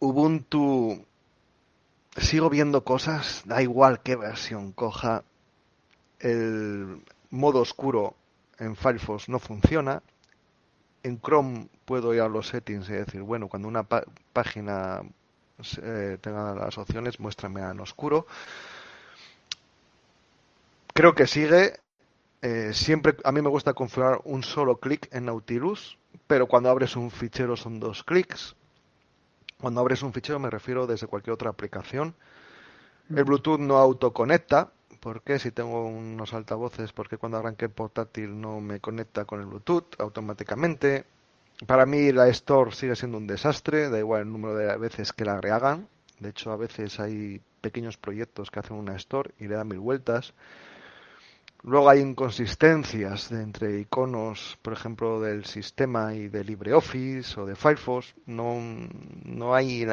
[0.00, 1.06] Ubuntu,
[2.16, 5.24] sigo viendo cosas, da igual qué versión coja,
[6.18, 8.16] el modo oscuro
[8.58, 10.02] en Firefox no funciona.
[11.04, 15.02] En Chrome puedo ir a los settings y decir, bueno, cuando una página
[15.82, 18.26] eh, tenga las opciones, muéstrame en oscuro.
[20.94, 21.74] Creo que sigue.
[22.40, 26.96] Eh, siempre a mí me gusta configurar un solo clic en Nautilus, pero cuando abres
[26.96, 28.56] un fichero son dos clics.
[29.60, 32.14] Cuando abres un fichero me refiero desde cualquier otra aplicación.
[33.14, 34.72] El Bluetooth no autoconecta.
[35.00, 35.38] ¿Por qué?
[35.38, 39.98] Si tengo unos altavoces, porque cuando arranque el portátil no me conecta con el Bluetooth
[39.98, 41.04] automáticamente?
[41.66, 45.24] Para mí la Store sigue siendo un desastre, da igual el número de veces que
[45.24, 45.88] la rehagan.
[46.18, 49.78] De hecho, a veces hay pequeños proyectos que hacen una Store y le dan mil
[49.78, 50.34] vueltas.
[51.62, 58.14] Luego hay inconsistencias entre iconos, por ejemplo, del sistema y de LibreOffice o de Firefox.
[58.26, 58.58] No,
[59.24, 59.86] no hay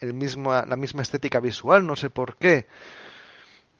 [0.00, 2.66] el mismo, la misma estética visual, no sé por qué.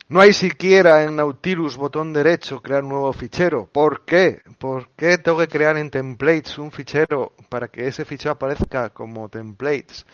[0.08, 3.66] No hay siquiera en Nautilus botón derecho crear un nuevo fichero.
[3.66, 4.40] ¿Por qué?
[4.56, 9.28] ¿Por qué tengo que crear en templates un fichero para que ese fichero aparezca como
[9.28, 10.06] templates?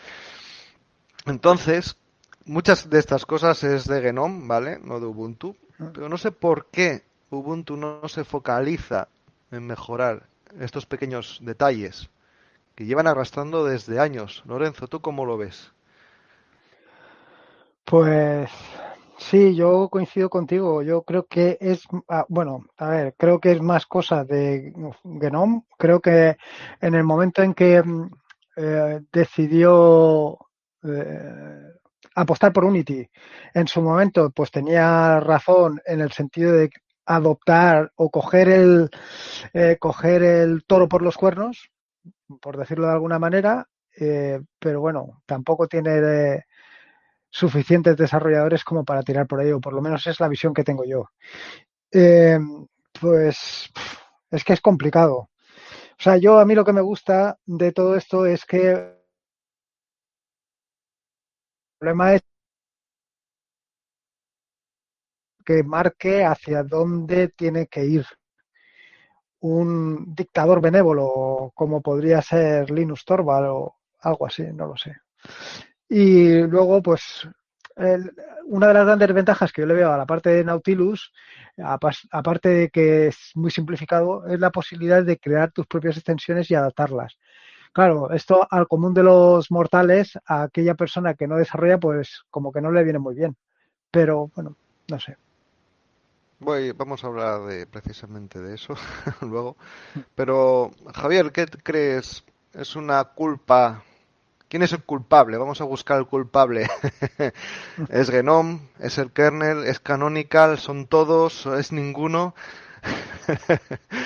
[1.27, 1.95] Entonces,
[2.45, 4.79] muchas de estas cosas es de Genome, ¿vale?
[4.83, 5.55] No de Ubuntu.
[5.93, 9.07] Pero no sé por qué Ubuntu no se focaliza
[9.51, 10.27] en mejorar
[10.59, 12.09] estos pequeños detalles
[12.73, 14.41] que llevan arrastrando desde años.
[14.47, 15.71] Lorenzo, ¿tú cómo lo ves?
[17.85, 18.49] Pues
[19.29, 20.81] Sí, yo coincido contigo.
[20.83, 24.73] Yo creo que es, ah, bueno, a ver, creo que es más cosa de
[25.21, 25.63] Genome.
[25.77, 26.37] Creo que
[26.81, 28.09] en el momento en que mm,
[28.57, 30.37] eh, decidió
[30.83, 31.71] eh,
[32.15, 33.07] apostar por Unity,
[33.53, 36.69] en su momento, pues tenía razón en el sentido de
[37.05, 38.89] adoptar o coger el,
[39.53, 41.69] eh, coger el toro por los cuernos,
[42.41, 43.67] por decirlo de alguna manera,
[44.59, 46.45] pero bueno, tampoco tiene
[47.33, 50.63] suficientes desarrolladores como para tirar por ahí, o por lo menos es la visión que
[50.63, 51.09] tengo yo.
[51.91, 52.39] Eh,
[52.99, 53.71] pues
[54.31, 55.15] es que es complicado.
[55.99, 58.93] O sea, yo a mí lo que me gusta de todo esto es que el
[61.77, 62.21] problema es
[65.45, 68.05] que marque hacia dónde tiene que ir
[69.41, 74.93] un dictador benévolo, como podría ser Linus Torvald o algo así, no lo sé.
[75.95, 77.29] Y luego, pues,
[78.47, 81.13] una de las grandes ventajas que yo le veo a la parte de Nautilus,
[81.59, 86.55] aparte de que es muy simplificado, es la posibilidad de crear tus propias extensiones y
[86.55, 87.19] adaptarlas.
[87.73, 92.51] Claro, esto al común de los mortales, a aquella persona que no desarrolla, pues como
[92.51, 93.37] que no le viene muy bien.
[93.91, 94.55] Pero bueno,
[94.89, 95.15] no sé.
[96.39, 98.73] Voy, vamos a hablar de precisamente de eso
[99.21, 99.57] luego.
[100.15, 102.23] Pero Javier, ¿qué crees?
[102.51, 103.83] ¿Es una culpa
[104.53, 105.37] ¿Quién es el culpable?
[105.37, 106.67] Vamos a buscar el culpable.
[107.89, 108.59] ¿Es Genome?
[108.79, 109.63] ¿Es el kernel?
[109.65, 110.59] ¿Es Canonical?
[110.59, 111.47] ¿Son todos?
[111.47, 112.35] ¿Es ninguno?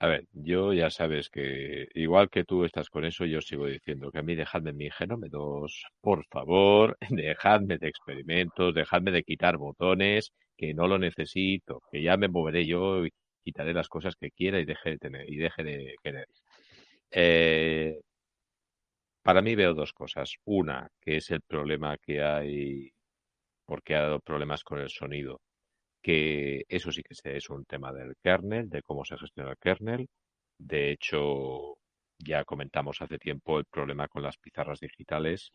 [0.00, 4.10] a ver, yo ya sabes que igual que tú estás con eso, yo sigo diciendo
[4.10, 9.56] que a mí dejadme mi Genome 2, por favor, dejadme de experimentos, dejadme de quitar
[9.56, 13.04] botones, que no lo necesito, que ya me moveré yo
[13.44, 16.26] quitaré las cosas que quiera y deje de tener y deje de querer.
[17.12, 18.00] Eh,
[19.22, 20.34] para mí veo dos cosas.
[20.44, 22.92] Una, que es el problema que hay
[23.64, 25.40] porque ha dado problemas con el sonido,
[26.02, 30.08] que eso sí que es un tema del kernel, de cómo se gestiona el kernel.
[30.58, 31.78] De hecho,
[32.18, 35.52] ya comentamos hace tiempo el problema con las pizarras digitales,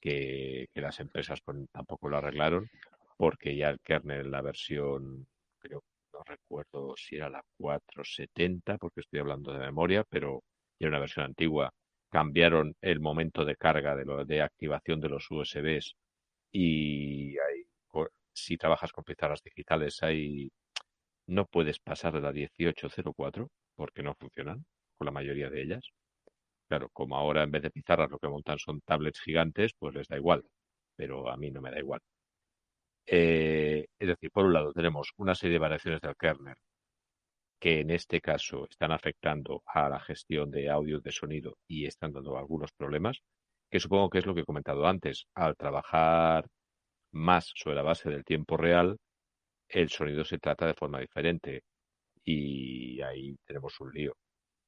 [0.00, 2.68] que, las empresas pues, tampoco lo arreglaron,
[3.16, 5.26] porque ya el kernel, la versión,
[5.58, 5.82] creo,
[6.12, 10.42] no recuerdo si era la 470, porque estoy hablando de memoria, pero
[10.78, 11.72] era una versión antigua,
[12.10, 15.94] cambiaron el momento de carga de, lo, de activación de los USBs
[16.52, 17.64] y hay,
[18.32, 20.50] si trabajas con pizarras digitales, hay,
[21.26, 24.64] no puedes pasar de la 1804 porque no funcionan
[24.98, 25.90] con la mayoría de ellas.
[26.68, 30.08] Claro, como ahora en vez de pizarras lo que montan son tablets gigantes, pues les
[30.08, 30.44] da igual,
[30.96, 32.00] pero a mí no me da igual.
[33.06, 36.54] Eh, es decir, por un lado tenemos una serie de variaciones del kernel
[37.60, 42.12] que en este caso están afectando a la gestión de audio de sonido y están
[42.12, 43.20] dando algunos problemas,
[43.70, 45.26] que supongo que es lo que he comentado antes.
[45.34, 46.46] Al trabajar
[47.12, 48.96] más sobre la base del tiempo real,
[49.68, 51.62] el sonido se trata de forma diferente
[52.24, 54.14] y ahí tenemos un lío.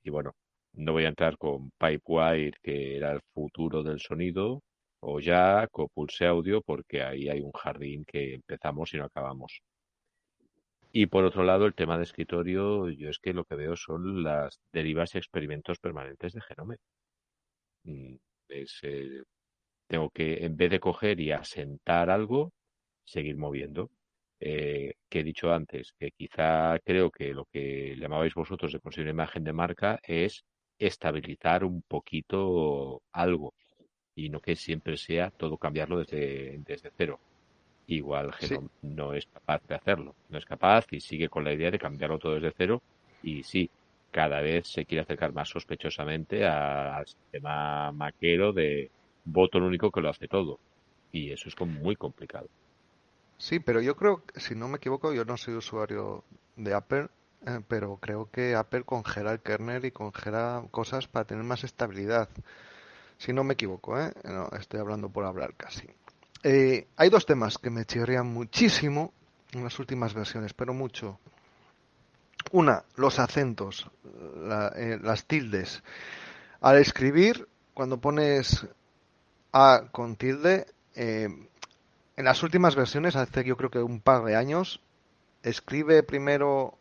[0.05, 0.33] Y bueno,
[0.75, 4.63] no voy a entrar con Pipewire, que era el futuro del sonido,
[5.01, 9.61] o Jack o Pulse Audio, porque ahí hay un jardín que empezamos y no acabamos.
[10.93, 14.23] Y por otro lado, el tema de escritorio, yo es que lo que veo son
[14.23, 16.77] las derivas y experimentos permanentes de Genome.
[17.85, 18.17] Mm,
[18.51, 19.23] eh,
[19.89, 22.53] tengo que, en vez de coger y asentar algo,
[23.05, 23.91] seguir moviendo.
[24.41, 29.07] Eh, que he dicho antes, que quizá creo que lo que llamabais vosotros de conseguir
[29.07, 30.45] una imagen de marca es
[30.79, 33.55] estabilizar un poquito algo
[34.17, 37.21] y no que siempre sea todo cambiarlo desde, desde cero.
[37.93, 41.71] Igual Genome no es capaz de hacerlo, no es capaz y sigue con la idea
[41.71, 42.83] de cambiarlo todo desde cero
[43.21, 43.69] y sí,
[44.11, 48.91] cada vez se quiere acercar más sospechosamente al sistema maquero de
[49.25, 50.59] botón único que lo hace todo
[51.13, 52.49] y eso es como muy complicado.
[53.37, 56.25] Sí, pero yo creo, si no me equivoco, yo no soy usuario
[56.57, 57.09] de Apple,
[57.47, 62.31] eh, pero creo que Apple congela el kernel y congela cosas para tener más estabilidad.
[63.19, 64.13] Si no me equivoco, ¿eh?
[64.25, 65.89] No, estoy hablando por hablar casi.
[66.43, 69.13] Eh, hay dos temas que me chirrían muchísimo
[69.53, 71.21] en las últimas versiones, pero mucho.
[72.51, 73.89] Una, los acentos,
[74.77, 75.83] eh, las tildes.
[76.61, 78.67] Al escribir, cuando pones
[79.53, 81.49] A con tilde, en
[82.17, 84.81] las últimas versiones, hace yo creo que un par de años,
[85.43, 86.79] escribe primero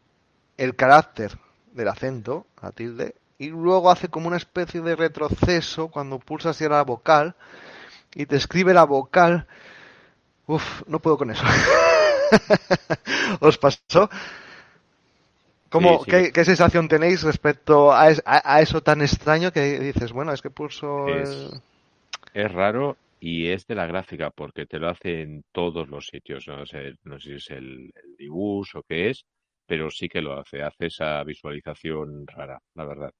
[0.58, 1.38] el carácter
[1.74, 6.70] del acento, la tilde, y luego hace como una especie de retroceso cuando pulsas hacia
[6.70, 7.36] la vocal
[8.16, 9.48] y te escribe la vocal.
[10.48, 11.44] Uf, no puedo con eso.
[13.40, 14.10] ¿Os pasó?
[15.70, 18.10] ¿Cómo, Qué, sensación tenéis respecto a,
[18.60, 21.08] eso tan extraño que dices, bueno, es que pulso...
[21.08, 21.50] Es,
[22.34, 26.46] es raro y es de la gráfica porque te lo hace en todos los sitios.
[26.48, 29.26] No sé, no sé si es el, el dibujo o qué es,
[29.66, 33.14] pero sí que lo hace, hace esa visualización rara, la verdad.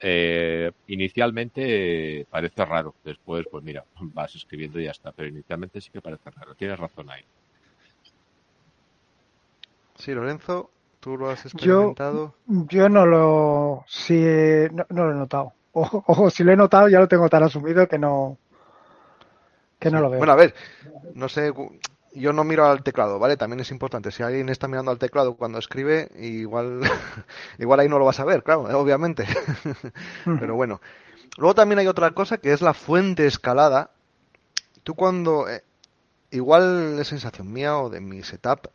[0.00, 5.90] Eh, inicialmente parece raro, después pues mira, vas escribiendo y ya está, pero inicialmente sí
[5.90, 7.24] que parece raro, tienes razón ahí.
[9.96, 12.34] Sí, Lorenzo, ¿tú lo has experimentado?
[12.46, 14.24] Yo, no lo, sí,
[14.72, 15.52] no, lo he notado.
[15.72, 18.38] Ojo, si lo he notado ya lo tengo tan asumido que no,
[19.80, 20.18] que no lo veo.
[20.18, 20.54] Bueno, a ver,
[21.14, 21.52] no sé,
[22.12, 23.36] yo no miro al teclado, ¿vale?
[23.36, 24.10] También es importante.
[24.10, 26.80] Si alguien está mirando al teclado cuando escribe, igual,
[27.58, 29.26] igual ahí no lo vas a ver, claro, obviamente.
[30.24, 30.80] Pero bueno.
[31.36, 33.90] Luego también hay otra cosa que es la fuente escalada.
[34.82, 35.62] Tú cuando, eh,
[36.30, 38.68] igual es sensación mía o de mi setup,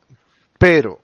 [0.58, 1.02] pero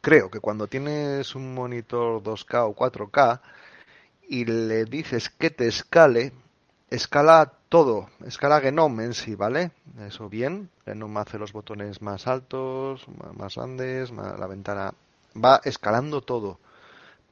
[0.00, 3.40] creo que cuando tienes un monitor 2K o 4K
[4.28, 6.32] y le dices que te escale,
[6.90, 9.72] escala todo, escala Genome en sí, ¿vale?
[10.06, 13.06] Eso bien, Genome hace los botones más altos,
[13.36, 14.94] más grandes, la ventana
[15.34, 16.58] va escalando todo.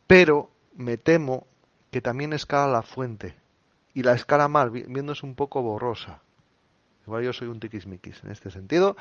[0.06, 1.46] Pero me temo
[1.90, 3.36] que también escala la fuente
[3.94, 6.20] y la escala mal, viéndose un poco borrosa.
[7.06, 8.96] Igual yo soy un tiquismiquis en este sentido,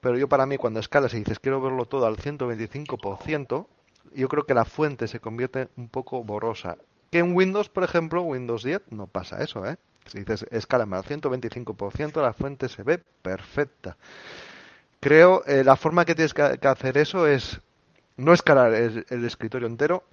[0.00, 3.66] pero yo para mí cuando escalas y dices quiero verlo todo al 125%,
[4.14, 6.76] yo creo que la fuente se convierte un poco borrosa.
[7.10, 9.78] Que en Windows, por ejemplo, Windows 10 no pasa eso, ¿eh?
[10.06, 13.96] Si dices escalame al 125%, la fuente se ve perfecta.
[15.00, 17.60] Creo, eh, la forma que tienes que, hacer eso es
[18.16, 20.04] no escalar el, escritorio entero,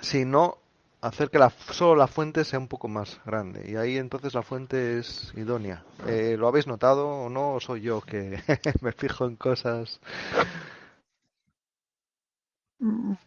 [0.00, 0.58] sino
[1.00, 1.38] hacer que
[1.72, 3.70] solo la fuente sea un poco más grande.
[3.70, 5.84] Y ahí entonces la fuente es idónea.
[6.06, 7.54] Eh, ¿Lo habéis notado o no?
[7.54, 8.40] ¿O soy yo que
[8.80, 10.00] me fijo en cosas?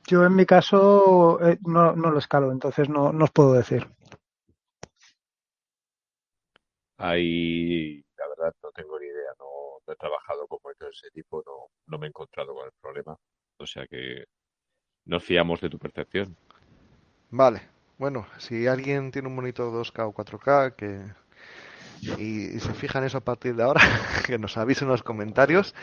[0.08, 3.88] Yo en mi caso eh, no, no, lo escalo, entonces no, no os puedo decir.
[7.02, 9.32] Ahí, la verdad, no tengo ni idea.
[9.40, 12.72] No, he trabajado con proyectos de ese tipo, no, no me he encontrado con el
[12.82, 13.18] problema.
[13.58, 14.26] O sea que
[15.06, 16.36] nos fiamos de tu percepción.
[17.30, 17.62] Vale.
[17.98, 21.22] Bueno, si alguien tiene un monitor 2K o 4K que
[22.18, 23.82] y, se fijan eso a partir de ahora,
[24.26, 25.76] que nos avisen en los comentarios.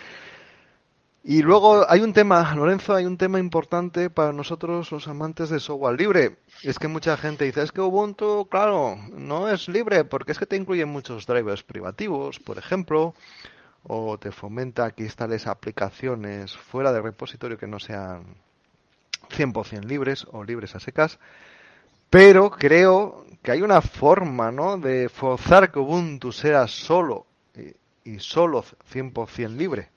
[1.30, 5.60] Y luego hay un tema, Lorenzo, hay un tema importante para nosotros los amantes de
[5.60, 6.38] software libre.
[6.62, 10.46] Es que mucha gente dice, es que Ubuntu, claro, no es libre porque es que
[10.46, 13.14] te incluye muchos drivers privativos, por ejemplo,
[13.82, 18.24] o te fomenta que instales aplicaciones fuera del repositorio que no sean
[19.28, 21.18] 100% libres o libres a secas.
[22.08, 24.78] Pero creo que hay una forma, ¿no?
[24.78, 29.90] De forzar que Ubuntu sea solo y, y solo 100% libre.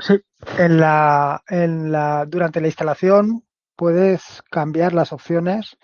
[0.00, 0.18] Sí,
[0.58, 3.44] en la, en la, durante la instalación
[3.76, 5.76] puedes cambiar las opciones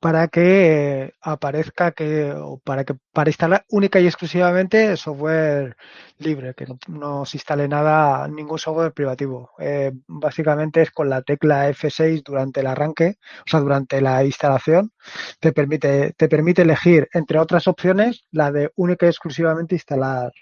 [0.00, 5.76] para que aparezca que o para que para instalar única y exclusivamente software
[6.18, 9.50] libre, que no, se instale nada, ningún software privativo.
[9.58, 13.16] Eh, básicamente es con la tecla F6 durante el arranque,
[13.46, 14.92] o sea, durante la instalación,
[15.40, 20.32] te permite, te permite elegir, entre otras opciones, la de única y exclusivamente instalar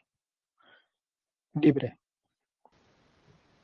[1.55, 2.00] libre.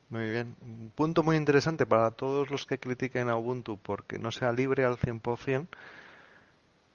[0.09, 0.55] Muy bien.
[0.61, 4.85] Un punto muy interesante para todos los que critiquen a Ubuntu porque no sea libre
[4.85, 5.67] al 100%,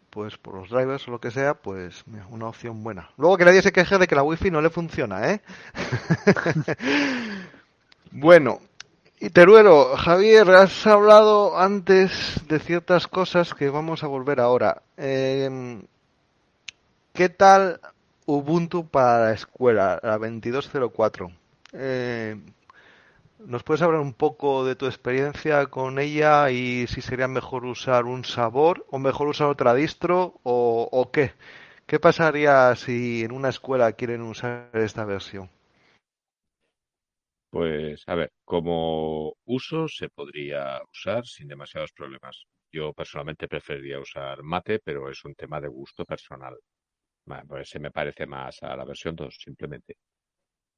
[0.09, 3.11] pues por los drivers o lo que sea, pues una opción buena.
[3.19, 5.41] Luego que nadie se queje de que la wifi no le funciona, ¿eh?
[8.11, 8.61] bueno,
[9.21, 14.83] y Teruelo, Javier, has hablado antes de ciertas cosas que vamos a volver ahora.
[14.97, 15.85] Em,
[17.13, 17.81] ¿Qué tal
[18.27, 21.31] Ubuntu para la escuela, la 2204?
[21.75, 22.37] Eh,
[23.47, 28.05] ¿Nos puedes hablar un poco de tu experiencia con ella y si sería mejor usar
[28.05, 31.33] un sabor o mejor usar otra distro o, qué?
[31.87, 35.51] ¿Qué pasaría si en una escuela quieren usar esta versión?
[37.51, 42.45] Pues a ver, como uso se podría usar sin demasiados problemas.
[42.71, 46.57] Yo personalmente preferiría usar mate, pero es un tema de gusto personal.
[47.49, 49.97] Pues se me parece más a la versión 2, simplemente.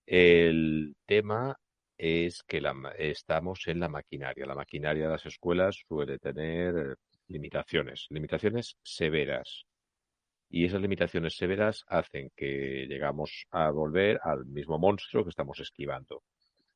[0.07, 1.55] El tema
[1.97, 4.47] es que la, estamos en la maquinaria.
[4.47, 6.97] La maquinaria de las escuelas suele tener
[7.29, 9.67] limitaciones, limitaciones severas.
[10.51, 16.23] Y esas limitaciones severas hacen que llegamos a volver al mismo monstruo que estamos esquivando,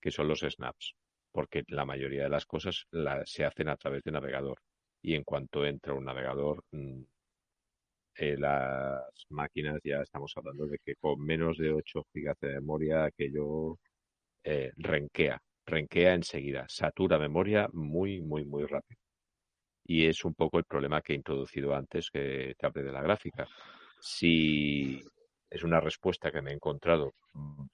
[0.00, 0.94] que son los snaps,
[1.32, 2.86] porque la mayoría de las cosas
[3.24, 4.58] se hacen a través de navegador.
[5.02, 7.02] Y en cuanto entra un navegador, mm,
[8.16, 13.04] eh, las máquinas ya estamos hablando de que con menos de 8 GB de memoria
[13.04, 13.78] aquello
[14.50, 18.98] eh, renquea, renquea enseguida, satura memoria muy, muy, muy rápido.
[19.84, 23.02] Y es un poco el problema que he introducido antes que te hablé de la
[23.02, 23.46] gráfica.
[24.00, 25.02] Si
[25.50, 27.12] es una respuesta que me he encontrado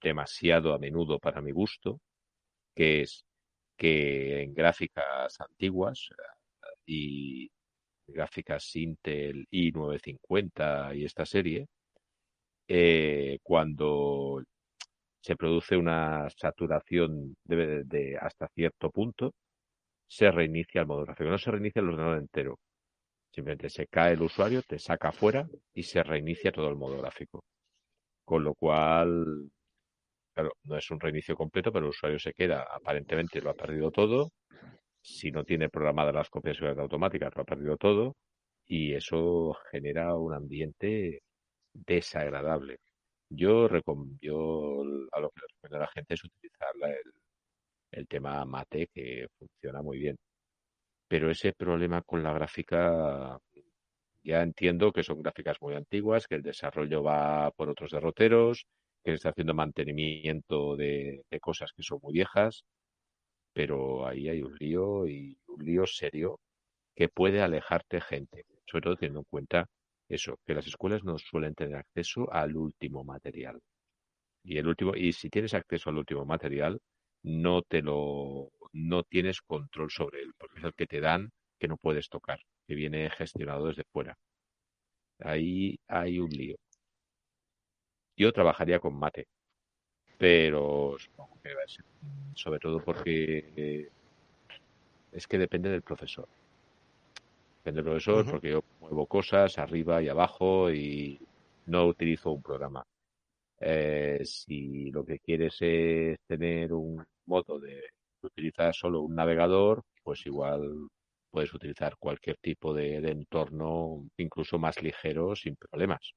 [0.03, 2.01] demasiado a menudo para mi gusto,
[2.75, 3.25] que es
[3.77, 6.09] que en gráficas antiguas
[6.87, 7.49] y
[8.09, 11.69] gráficas Intel i950 y esta serie,
[12.67, 14.43] eh, cuando
[15.25, 19.33] se produce una saturación de, hasta cierto punto,
[20.07, 21.31] se reinicia el modo gráfico.
[21.31, 22.59] No se reinicia el ordenador entero.
[23.33, 27.43] Simplemente se cae el usuario, te saca afuera y se reinicia todo el modo gráfico.
[28.23, 29.51] Con lo cual,
[30.35, 33.91] claro, no es un reinicio completo, pero el usuario se queda, aparentemente lo ha perdido
[33.91, 34.31] todo.
[35.01, 38.15] Si no tiene programadas las copias automáticas, lo ha perdido todo.
[38.67, 41.23] Y eso genera un ambiente
[41.73, 42.79] desagradable.
[43.37, 43.69] Yo,
[44.21, 44.83] yo
[45.13, 47.13] a lo que le recomiendo a la gente es utilizar el,
[47.93, 50.17] el tema mate, que funciona muy bien.
[51.09, 53.39] Pero ese problema con la gráfica,
[54.23, 58.67] ya entiendo que son gráficas muy antiguas, que el desarrollo va por otros derroteros,
[59.05, 62.65] que se está haciendo mantenimiento de, de cosas que son muy viejas,
[63.53, 66.41] pero ahí hay un lío y un lío serio
[66.97, 69.67] que puede alejarte gente, sobre todo teniendo en cuenta
[70.09, 73.61] eso, que las escuelas no suelen tener acceso al último material.
[74.45, 76.81] Y el último, y si tienes acceso al último material,
[77.23, 81.69] no te lo, no tienes control sobre él, porque es el que te dan que
[81.69, 84.17] no puedes tocar, que viene gestionado desde fuera.
[85.21, 86.57] Ahí hay un lío.
[88.17, 89.27] Yo trabajaría con mate,
[90.19, 91.85] pero supongo que va a ser,
[92.35, 93.91] sobre todo porque
[95.13, 96.29] es que depende del profesor.
[97.65, 101.19] Depende del profesor, porque yo muevo cosas arriba y abajo y
[101.65, 102.85] no utilizo un programa.
[103.59, 107.85] Eh, si lo que quieres es tener un modo de
[108.21, 110.89] utilizas solo un navegador, pues igual
[111.31, 116.13] puedes utilizar cualquier tipo de, entorno, incluso más ligero, sin problemas.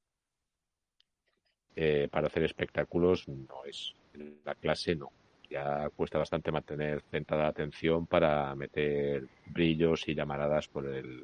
[1.77, 3.95] Eh, para hacer espectáculos no es.
[4.13, 5.13] En la clase no.
[5.49, 11.23] Ya cuesta bastante mantener centrada la atención para meter brillos y llamaradas por, el,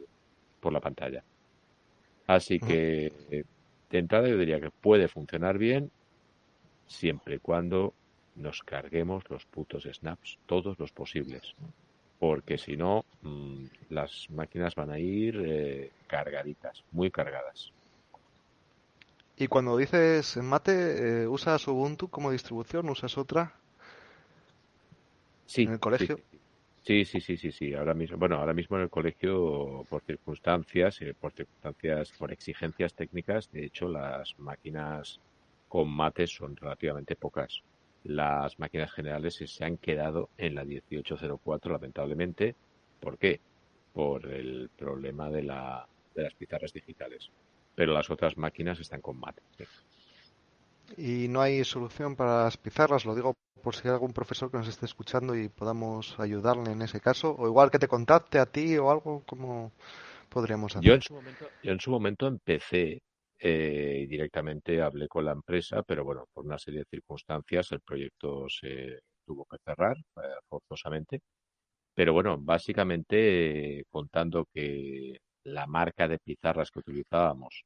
[0.64, 1.24] por la pantalla.
[2.26, 3.12] Así que,
[3.90, 5.92] de entrada, yo diría que puede funcionar bien
[6.88, 7.94] siempre y cuando
[8.36, 11.56] nos carguemos los putos snaps, todos los posibles
[12.24, 17.74] porque si no, mm, las máquinas van a ir eh, cargaditas, muy cargadas.
[19.36, 22.90] Y cuando dices mate, eh, ¿usas Ubuntu como distribución?
[22.90, 23.52] ¿Usas otra?
[25.48, 25.64] Sí.
[25.64, 26.16] ¿En el colegio?
[26.16, 26.40] Sí, sí,
[27.22, 27.74] sí, sí, sí.
[27.74, 32.94] Ahora mismo, bueno, ahora mismo en el colegio, por circunstancias, eh, por circunstancias, por exigencias
[32.94, 35.22] técnicas, de hecho, las máquinas
[35.68, 37.64] con mate son relativamente pocas
[38.06, 42.58] las máquinas generales se han quedado en la 1804, lamentablemente.
[43.00, 43.42] ¿Por qué?
[43.94, 47.32] Por el problema de, la, de las pizarras digitales.
[47.76, 49.42] Pero las otras máquinas están con mate.
[50.98, 53.06] ¿Y no hay solución para las pizarras?
[53.06, 56.82] Lo digo por si hay algún profesor que nos esté escuchando y podamos ayudarle en
[56.82, 57.36] ese caso.
[57.38, 59.72] O igual que te contacte a ti o algo, ¿cómo
[60.30, 60.88] podríamos hacer?
[60.88, 63.02] Yo en su momento, yo en su momento empecé
[63.40, 68.48] eh, directamente hablé con la empresa, pero bueno, por una serie de circunstancias el proyecto
[68.50, 71.22] se tuvo que cerrar eh, forzosamente.
[71.94, 77.64] Pero bueno, básicamente contando que la marca de pizarras que utilizábamos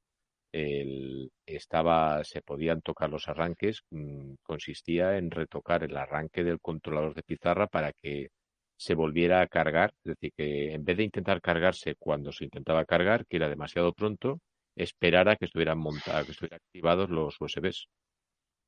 [0.51, 7.13] el, estaba, se podían tocar los arranques, mm, consistía en retocar el arranque del controlador
[7.15, 8.29] de pizarra para que
[8.77, 12.85] se volviera a cargar, es decir, que en vez de intentar cargarse cuando se intentaba
[12.85, 14.39] cargar, que era demasiado pronto,
[14.75, 17.87] esperar a que estuvieran montados, que estuvieran activados los USBs.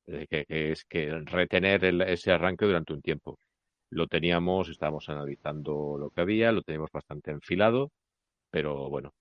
[0.06, 3.38] Que, es que retener ese arranque durante un tiempo.
[3.90, 7.92] Lo teníamos, estábamos analizando lo que había, lo teníamos bastante enfilado,
[8.50, 9.12] pero bueno,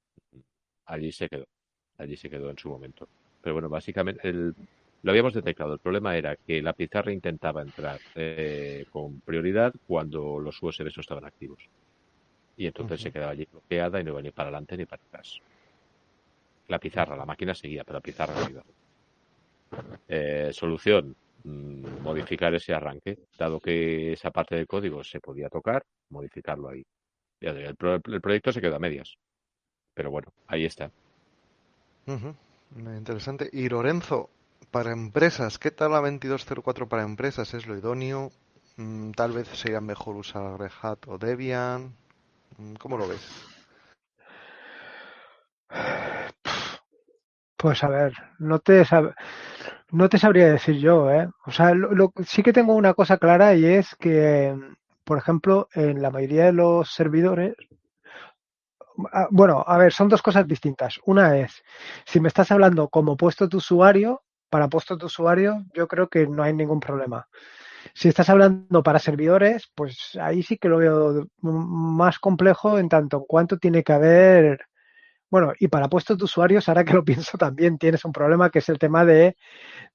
[0.85, 1.45] allí se quedó.
[1.99, 3.07] Allí se quedó en su momento.
[3.41, 5.73] Pero bueno, básicamente lo habíamos detectado.
[5.73, 11.01] El problema era que la pizarra intentaba entrar eh, con prioridad cuando los USBs no
[11.01, 11.59] estaban activos.
[12.57, 15.39] Y entonces se quedaba allí bloqueada y no iba ni para adelante ni para atrás.
[16.67, 18.63] La pizarra, la máquina seguía, pero la pizarra no
[20.07, 23.17] eh, solución, mm, modificar ese arranque.
[23.37, 26.83] Dado que esa parte del código se podía tocar, modificarlo ahí.
[27.41, 29.15] El, proyecto se quedó a medias.
[29.93, 30.91] Pero bueno, ahí está.
[32.75, 33.49] Interesante.
[33.51, 34.29] Y Lorenzo,
[34.71, 37.53] para empresas, ¿qué tal la 2204 para empresas?
[37.53, 38.31] ¿Es lo idóneo?
[38.77, 41.93] Mm, tal vez sería mejor usar Red Hat o Debian.
[42.57, 43.21] Mm, ¿Cómo lo ves?
[47.57, 48.83] Pues a ver, no te,
[49.91, 51.29] no te sabría decir yo, ¿eh?
[51.45, 54.55] O sea, lo, sí que tengo una cosa clara y es que,
[55.03, 57.55] por ejemplo, en la mayoría de los servidores,
[59.31, 60.99] bueno, a ver, son dos cosas distintas.
[61.05, 61.63] Una es,
[62.05, 66.27] si me estás hablando como puesto de usuario, para puesto de usuario, yo creo que
[66.27, 67.27] no hay ningún problema.
[67.93, 73.17] Si estás hablando para servidores, pues ahí sí que lo veo más complejo en tanto
[73.17, 74.69] en cuanto tiene que haber
[75.29, 78.59] bueno, y para puestos de usuarios, ahora que lo pienso también tienes un problema que
[78.59, 79.37] es el tema de,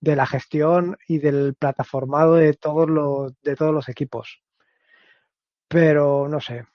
[0.01, 4.43] de la gestión y del plataformado de todos los, de todos los equipos.
[5.69, 6.67] Pero no sé,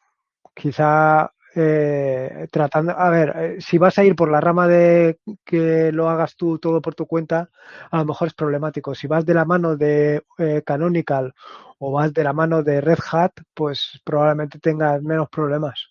[0.54, 5.92] quizá eh, tratando, a ver, eh, si vas a ir por la rama de que
[5.92, 7.50] lo hagas tú todo por tu cuenta,
[7.90, 8.94] a lo mejor es problemático.
[8.94, 11.34] Si vas de la mano de eh, Canonical
[11.80, 15.88] o vas de la mano de Red Hat, pues probablemente tengas menos problemas.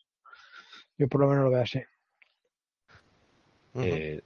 [0.96, 1.80] Yo por lo menos lo veo así.
[3.74, 4.20] Eh,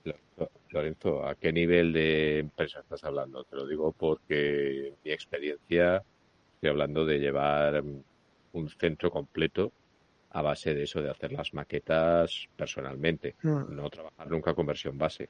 [0.70, 3.44] Lorenzo, ¿a qué nivel de empresa estás hablando?
[3.44, 6.02] Te lo digo porque mi experiencia,
[6.54, 7.82] estoy hablando de llevar
[8.52, 9.72] un centro completo
[10.32, 13.74] a base de eso, de hacer las maquetas personalmente, mm.
[13.74, 15.28] no trabajar nunca con versión base.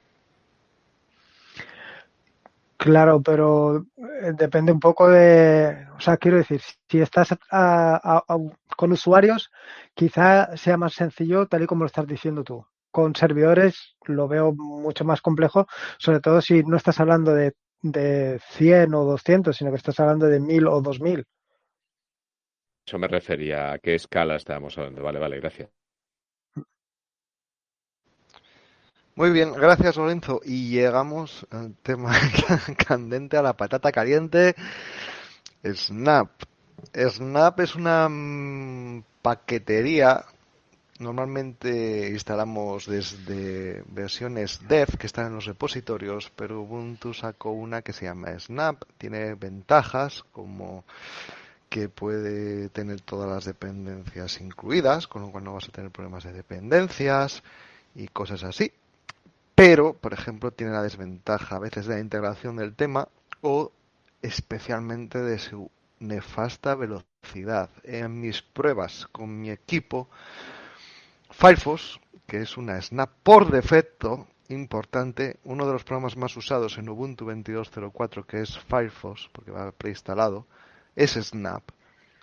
[2.77, 7.29] Claro, pero eh, depende un poco de, o sea, quiero decir, si estás
[8.77, 9.53] con usuarios,
[9.95, 14.53] quizá sea más sencillo, tal y como lo estás diciendo tú con servidores lo veo
[14.55, 15.67] mucho más complejo,
[15.99, 20.27] sobre todo si no estás hablando de, de 100 o 200, sino que estás hablando
[20.27, 21.25] de 1000 o 2000.
[22.87, 25.03] Eso me refería a qué escala estábamos hablando.
[25.03, 25.71] Vale, vale, gracias.
[29.15, 30.41] Muy bien, gracias Lorenzo.
[30.45, 32.13] Y llegamos al tema
[32.89, 34.55] candente, a la patata caliente.
[35.65, 36.31] Snap.
[36.95, 40.25] Snap es una mm, paquetería
[41.03, 47.93] Normalmente instalamos desde versiones dev que están en los repositorios, pero Ubuntu sacó una que
[47.93, 48.85] se llama Snap.
[48.99, 50.85] Tiene ventajas como
[51.73, 56.23] que puede tener todas las dependencias incluidas, con lo cual no vas a tener problemas
[56.23, 57.43] de dependencias
[57.95, 58.73] y cosas así.
[59.55, 63.09] Pero, por ejemplo, tiene la desventaja a veces de la integración del tema
[63.41, 63.73] o
[64.21, 67.71] especialmente de su nefasta velocidad.
[67.85, 70.11] En mis pruebas con mi equipo,
[71.31, 76.91] Firefox, que es una snap por defecto importante, uno de los programas más usados en
[76.91, 80.47] Ubuntu 22.04, que es Firefox, porque va preinstalado,
[80.97, 81.63] es Snap.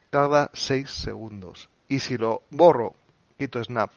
[0.10, 1.70] Tarda 6 segundos.
[1.88, 2.96] Y si lo borro,
[3.38, 3.92] quito Snap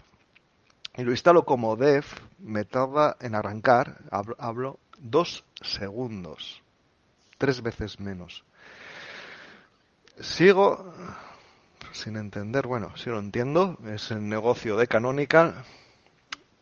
[0.96, 2.04] y lo instalo como dev,
[2.38, 6.62] me tarda en arrancar, hablo, dos segundos.
[7.38, 8.44] Tres veces menos.
[10.20, 10.92] Sigo
[11.92, 15.64] sin entender, bueno, sí lo entiendo, es el negocio de Canonical,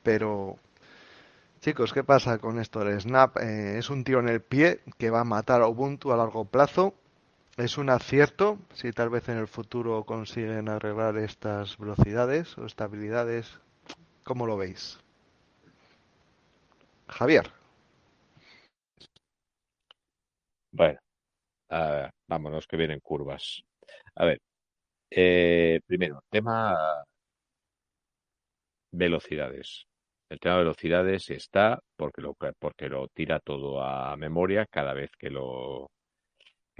[0.03, 0.57] pero
[1.61, 3.37] chicos, ¿qué pasa con esto del Snap?
[3.39, 6.45] Eh, es un tiro en el pie que va a matar a Ubuntu a largo
[6.45, 6.95] plazo.
[7.61, 13.61] Es un acierto si tal vez en el futuro consiguen arreglar estas velocidades o estabilidades.
[14.25, 14.99] ¿Cómo lo veis?
[17.07, 17.53] Javier.
[20.73, 20.99] Bueno,
[22.27, 23.61] vámonos que vienen curvas.
[24.15, 24.41] A ver,
[25.11, 27.05] eh, primero, tema
[28.93, 29.85] velocidades.
[30.31, 32.23] El tema de velocidades está porque
[32.89, 35.91] lo tira todo a memoria cada vez que lo,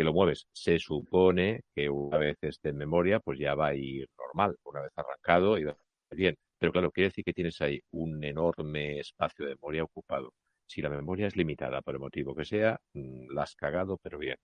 [0.01, 0.47] que lo mueves.
[0.53, 4.57] Se supone que una vez esté en memoria, pues ya va a ir normal.
[4.65, 5.77] Una vez arrancado, y va
[6.11, 6.37] bien.
[6.59, 10.33] Pero claro, quiere decir que tienes ahí un enorme espacio de memoria ocupado.
[10.67, 14.19] Si la memoria es limitada por el motivo que sea, mm, la has cagado, pero
[14.19, 14.37] bien.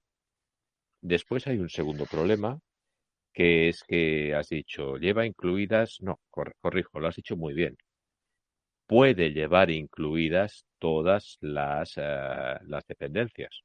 [1.00, 2.58] Después hay un segundo problema,
[3.32, 6.20] que es que has dicho, lleva incluidas, no,
[6.60, 7.76] corrijo, lo has dicho muy bien.
[8.86, 13.62] Puede llevar incluidas todas las, eh, las dependencias,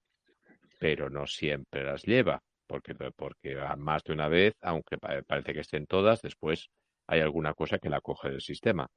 [0.82, 5.86] pero no siempre las lleva, porque, porque más de una vez, aunque parece que estén
[5.86, 6.72] todas, después
[7.06, 8.88] hay alguna cosa que la coge del sistema.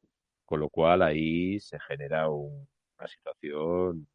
[0.46, 4.08] Con lo cual ahí se genera una situación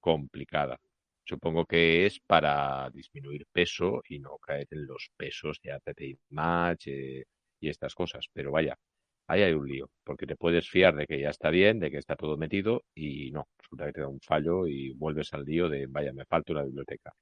[0.00, 0.78] complicada.
[1.24, 6.86] Supongo que es para disminuir peso y no caer en los pesos de APT Match
[6.88, 7.24] eh,
[7.60, 8.26] y estas cosas.
[8.32, 8.78] Pero vaya,
[9.28, 11.98] ahí hay un lío, porque te puedes fiar de que ya está bien, de que
[11.98, 15.68] está todo metido y no, resulta que te da un fallo y vuelves al lío
[15.68, 17.12] de, vaya, me falta una biblioteca.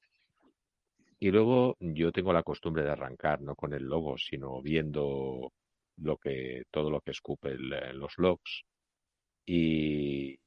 [1.19, 5.53] Y luego yo tengo la costumbre de arrancar, no con el logo, sino viendo
[5.99, 8.65] lo que, todo lo que escupe los logs.
[9.47, 10.39] Y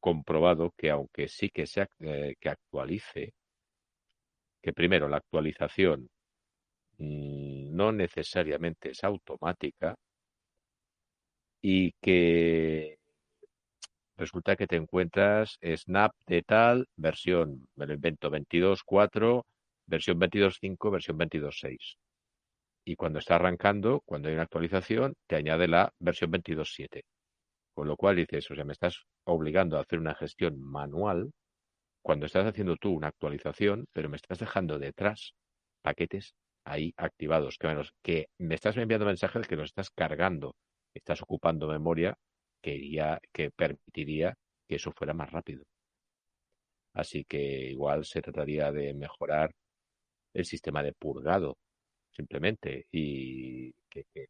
[0.00, 3.34] comprobado que aunque sí que se eh, que actualice,
[4.62, 6.08] que primero la actualización
[6.98, 9.96] mm, no necesariamente es automática
[11.60, 12.98] y que
[14.16, 19.44] resulta que te encuentras Snap de tal versión, me lo invento 22.4,
[19.86, 21.96] versión 22.5, versión 22.6.
[22.84, 27.02] Y cuando está arrancando, cuando hay una actualización, te añade la versión 22.7.
[27.74, 31.30] Con lo cual dices, o sea, me estás obligando a hacer una gestión manual
[32.02, 35.34] cuando estás haciendo tú una actualización, pero me estás dejando detrás
[35.82, 36.34] paquetes
[36.64, 40.54] ahí activados, que, que me estás enviando mensajes que los estás cargando,
[40.98, 42.16] estás ocupando memoria
[42.62, 44.34] que, que permitiría
[44.68, 45.64] que eso fuera más rápido.
[46.94, 49.54] Así que igual se trataría de mejorar
[50.34, 51.56] el sistema de purgado,
[52.10, 54.28] simplemente, y que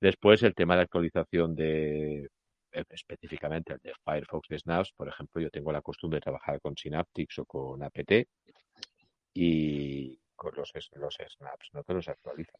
[0.00, 2.28] Después el tema de actualización de
[2.72, 6.60] eh, específicamente el de Firefox de Snaps, por ejemplo, yo tengo la costumbre de trabajar
[6.60, 8.28] con Synaptics o con APT
[9.34, 12.58] y con los, los snaps no te los actualiza.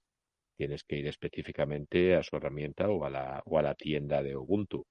[0.56, 4.36] Tienes que ir específicamente a su herramienta o a la, o a la tienda de
[4.36, 4.84] Ubuntu,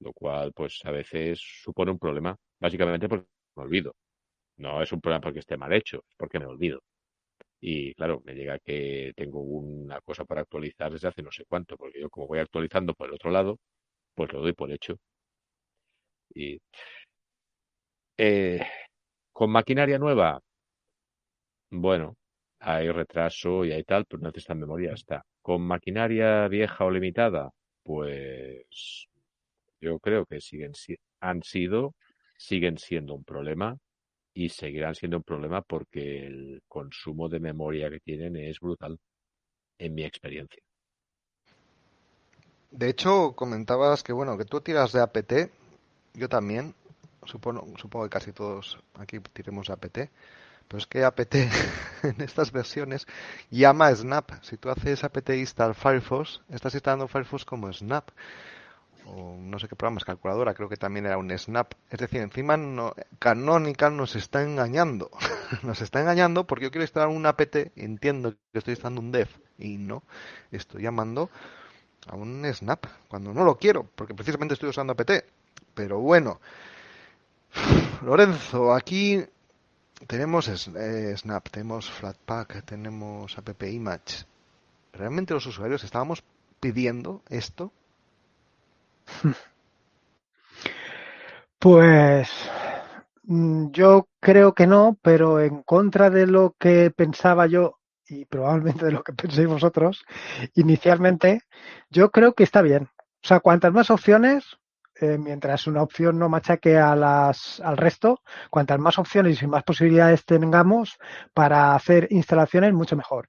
[0.00, 3.94] lo cual pues a veces supone un problema, básicamente porque me olvido.
[4.58, 6.82] No es un problema porque esté mal hecho, es porque me olvido.
[7.60, 11.76] Y claro, me llega que tengo una cosa para actualizar desde hace no sé cuánto,
[11.76, 13.58] porque yo como voy actualizando por el otro lado,
[14.14, 14.98] pues lo doy por hecho.
[16.34, 16.60] Y
[18.16, 18.60] eh,
[19.32, 20.40] con maquinaria nueva,
[21.70, 22.16] bueno,
[22.60, 25.24] hay retraso y hay tal, pero no memoria, está.
[25.42, 27.50] Con maquinaria vieja o limitada,
[27.82, 29.06] pues
[29.80, 30.72] yo creo que siguen
[31.20, 31.94] han sido,
[32.36, 33.76] siguen siendo un problema
[34.34, 38.98] y seguirán siendo un problema porque el consumo de memoria que tienen es brutal,
[39.78, 40.62] en mi experiencia.
[42.70, 45.50] De hecho, comentabas que bueno, que tú tiras de APT,
[46.14, 46.74] yo también,
[47.24, 49.98] supongo, supongo que casi todos aquí tiremos de APT,
[50.68, 51.34] pero es que APT
[52.02, 53.06] en estas versiones
[53.50, 54.30] llama Snap.
[54.42, 58.10] Si tú haces apt install Firefox, estás instalando Firefox como Snap.
[59.06, 61.72] o no sé qué programas, calculadora, creo que también era un Snap.
[61.90, 65.10] Es decir, encima no, Canonical nos está engañando.
[65.62, 69.28] nos está engañando porque yo quiero instalar un apt, entiendo que estoy instalando un dev
[69.58, 70.02] y no,
[70.52, 71.30] estoy llamando
[72.06, 75.10] a un Snap cuando no lo quiero, porque precisamente estoy usando apt.
[75.74, 76.40] Pero bueno,
[78.02, 79.24] Lorenzo, aquí
[80.06, 84.24] tenemos eh, Snap, tenemos Flatpak, tenemos app image.
[84.92, 86.22] ¿Realmente los usuarios estábamos
[86.60, 87.72] pidiendo esto?
[91.60, 92.30] Pues
[93.24, 97.78] mm, yo creo que no, pero en contra de lo que pensaba yo
[98.08, 100.04] y probablemente de lo que penséis vosotros
[100.54, 101.42] inicialmente,
[101.90, 102.88] yo creo que está bien.
[103.22, 104.58] O sea, cuantas más opciones,
[105.00, 109.62] eh, mientras una opción no machaque a las, al resto, cuantas más opciones y más
[109.62, 110.98] posibilidades tengamos
[111.32, 113.28] para hacer instalaciones, mucho mejor.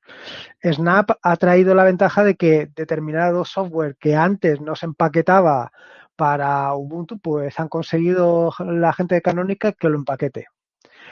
[0.64, 5.72] Snap ha traído la ventaja de que determinado software que antes no se empaquetaba
[6.16, 10.48] para Ubuntu, pues han conseguido la gente de Canónica que lo empaquete.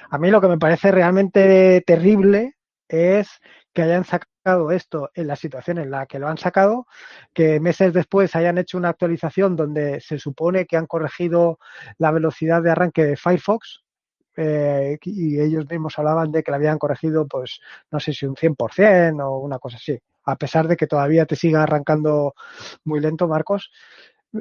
[0.10, 2.56] A mí lo que me parece realmente terrible
[2.88, 3.30] es
[3.78, 6.88] que hayan sacado esto en la situación en la que lo han sacado,
[7.32, 11.60] que meses después hayan hecho una actualización donde se supone que han corregido
[12.00, 13.84] la velocidad de arranque de Firefox,
[14.36, 17.60] eh, y ellos mismos hablaban de que la habían corregido, pues
[17.92, 21.36] no sé si un 100% o una cosa así, a pesar de que todavía te
[21.36, 22.34] siga arrancando
[22.84, 23.70] muy lento, Marcos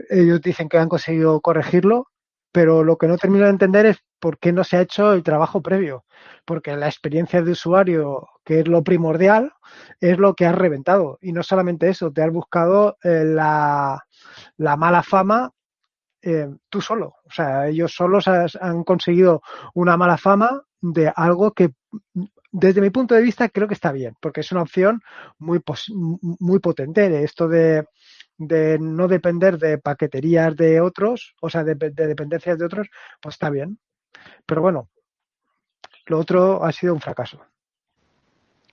[0.08, 2.08] ellos dicen que han conseguido corregirlo,
[2.52, 5.22] pero lo que no termino de entender es por qué no se ha hecho el
[5.22, 6.04] trabajo previo,
[6.44, 9.52] porque la experiencia de usuario, que es lo primordial,
[10.00, 11.16] es lo que has reventado.
[11.22, 14.02] Y no solamente eso, te has buscado eh, la,
[14.58, 15.52] mala fama
[16.22, 17.14] eh, tú solo.
[17.24, 19.42] O sea, ellos solos han conseguido
[19.74, 21.70] una mala fama de algo que
[22.50, 25.02] desde mi punto de vista creo que está bien, porque es una opción
[25.38, 25.60] muy,
[26.40, 27.22] muy potente.
[27.22, 27.84] Esto de
[28.38, 32.88] de no depender de paqueterías de otros, o sea, de, dependencias de otros,
[33.20, 33.78] pues está bien.
[34.44, 34.88] Pero bueno,
[36.06, 37.40] lo otro ha sido un fracaso.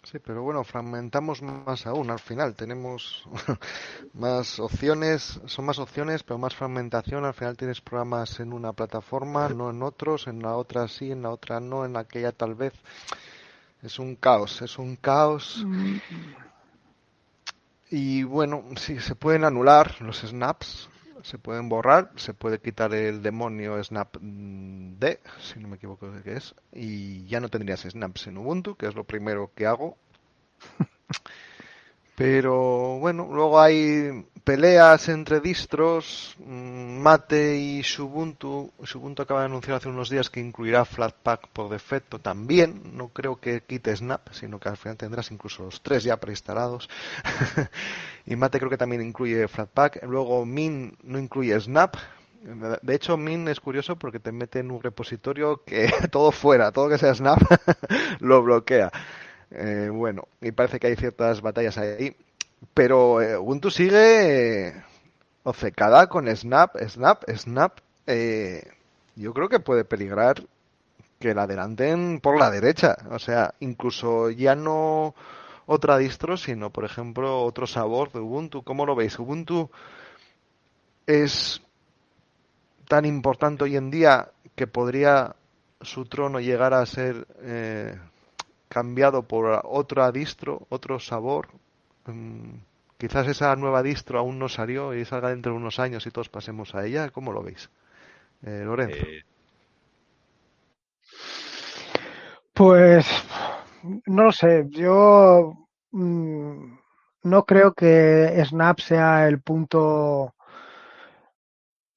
[0.03, 2.11] Sí, pero bueno, fragmentamos más aún.
[2.11, 3.25] Al final tenemos
[4.13, 7.23] más opciones, son más opciones, pero más fragmentación.
[7.23, 11.21] Al final tienes programas en una plataforma, no en otros, en la otra sí, en
[11.21, 12.73] la otra no, en aquella tal vez.
[13.81, 15.63] Es un caos, es un caos.
[15.65, 15.95] Mm.
[17.91, 20.89] Y bueno, sí, se pueden anular los snaps,
[21.23, 26.21] se pueden borrar, se puede quitar el demonio snap D, si no me equivoco de
[26.21, 29.97] qué es, y ya no tendrías snaps en Ubuntu, que es lo primero que hago.
[32.15, 36.35] Pero bueno, luego hay peleas entre distros.
[36.39, 38.71] Mm, Mate y Ubuntu.
[38.95, 42.95] Ubuntu acaba de anunciar hace unos días que incluirá Flatpak por defecto también.
[42.95, 46.89] No creo que quite Snap, sino que al final tendrás incluso los tres ya preinstalados.
[48.25, 50.03] y Mate creo que también incluye Flatpak.
[50.03, 51.95] Luego Min no incluye Snap.
[52.81, 56.89] De hecho, Min es curioso porque te mete en un repositorio que todo fuera, todo
[56.89, 57.39] que sea Snap,
[58.19, 58.91] lo bloquea.
[59.55, 62.15] Eh, bueno, y parece que hay ciertas batallas ahí.
[62.73, 64.83] Pero eh, Ubuntu sigue eh,
[65.43, 67.79] obcecada con Snap, Snap, Snap.
[69.15, 70.43] yo creo que puede peligrar
[71.19, 72.97] que la adelanten por la derecha.
[73.11, 75.13] O sea, incluso ya no
[75.65, 78.63] otra distro, sino, por ejemplo, otro sabor de Ubuntu.
[78.63, 79.19] ¿Cómo lo veis?
[79.19, 79.69] Ubuntu
[81.05, 81.61] es
[82.87, 85.35] tan importante hoy en día que podría
[85.81, 87.27] su trono llegar a ser
[88.73, 91.47] cambiado por otra distro, otro sabor.
[92.07, 92.55] Mm,
[92.97, 96.29] quizás esa nueva distro aún no salió y salga dentro de unos años y todos
[96.29, 97.11] pasemos a ella.
[97.11, 97.69] ¿Cómo lo veis?
[98.41, 99.05] Eh, Lorenzo.
[99.05, 99.23] Eh,
[102.53, 103.05] pues
[104.07, 104.65] no lo sé.
[104.69, 105.53] Yo
[105.91, 106.77] mm,
[107.23, 110.32] no creo que Snap sea el punto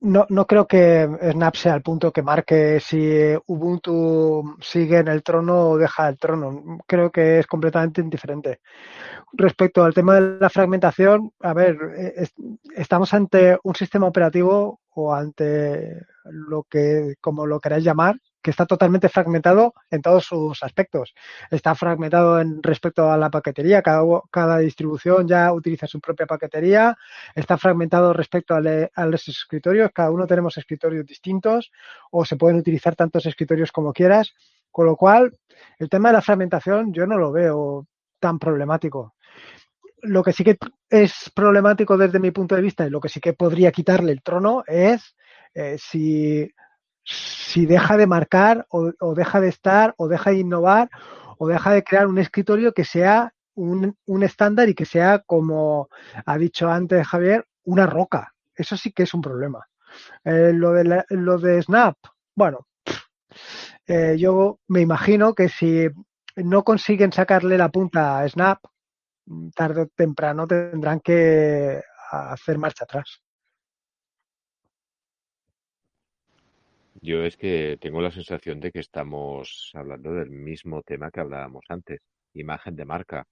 [0.00, 5.22] no, no creo que Snap sea el punto que marque si Ubuntu sigue en el
[5.22, 6.80] trono o deja el trono.
[6.86, 8.60] Creo que es completamente indiferente.
[9.32, 12.28] Respecto al tema de la fragmentación, a ver, eh,
[12.74, 18.64] estamos ante un sistema operativo o ante lo que, como lo queráis llamar, que está
[18.64, 21.14] totalmente fragmentado en todos sus aspectos.
[21.50, 26.96] Está fragmentado en respecto a la paquetería, cada, cada distribución ya utiliza su propia paquetería,
[27.34, 31.70] está fragmentado respecto a, los escritorios, cada uno tenemos escritorios distintos
[32.10, 34.32] o se pueden utilizar tantos escritorios como quieras,
[34.70, 35.36] con lo cual
[35.78, 37.86] el tema de la fragmentación yo no lo veo
[38.18, 39.15] tan problemático.
[40.02, 40.58] Lo que sí que
[40.90, 44.22] es problemático desde mi punto de vista y lo que sí que podría quitarle el
[44.22, 45.16] trono es
[45.54, 46.50] eh, si
[47.06, 50.90] si deja de marcar o, deja de estar o deja de innovar
[51.38, 55.88] o deja de crear un escritorio que sea un, un estándar y que sea, como
[56.26, 58.34] ha dicho antes Javier, una roca.
[58.54, 59.66] eso sí que es un problema.
[60.24, 61.96] Eh, lo, de lo de Snap,
[62.34, 62.66] bueno,
[63.86, 65.88] eh, yo me imagino que si
[66.36, 68.58] no consiguen sacarle la punta a Snap,
[69.54, 73.22] tarde o temprano tendrán que hacer marcha atrás.
[77.00, 81.64] Yo es que tengo la sensación de que estamos hablando del mismo tema que hablábamos
[81.68, 82.00] antes,
[82.34, 83.24] imagen de marca.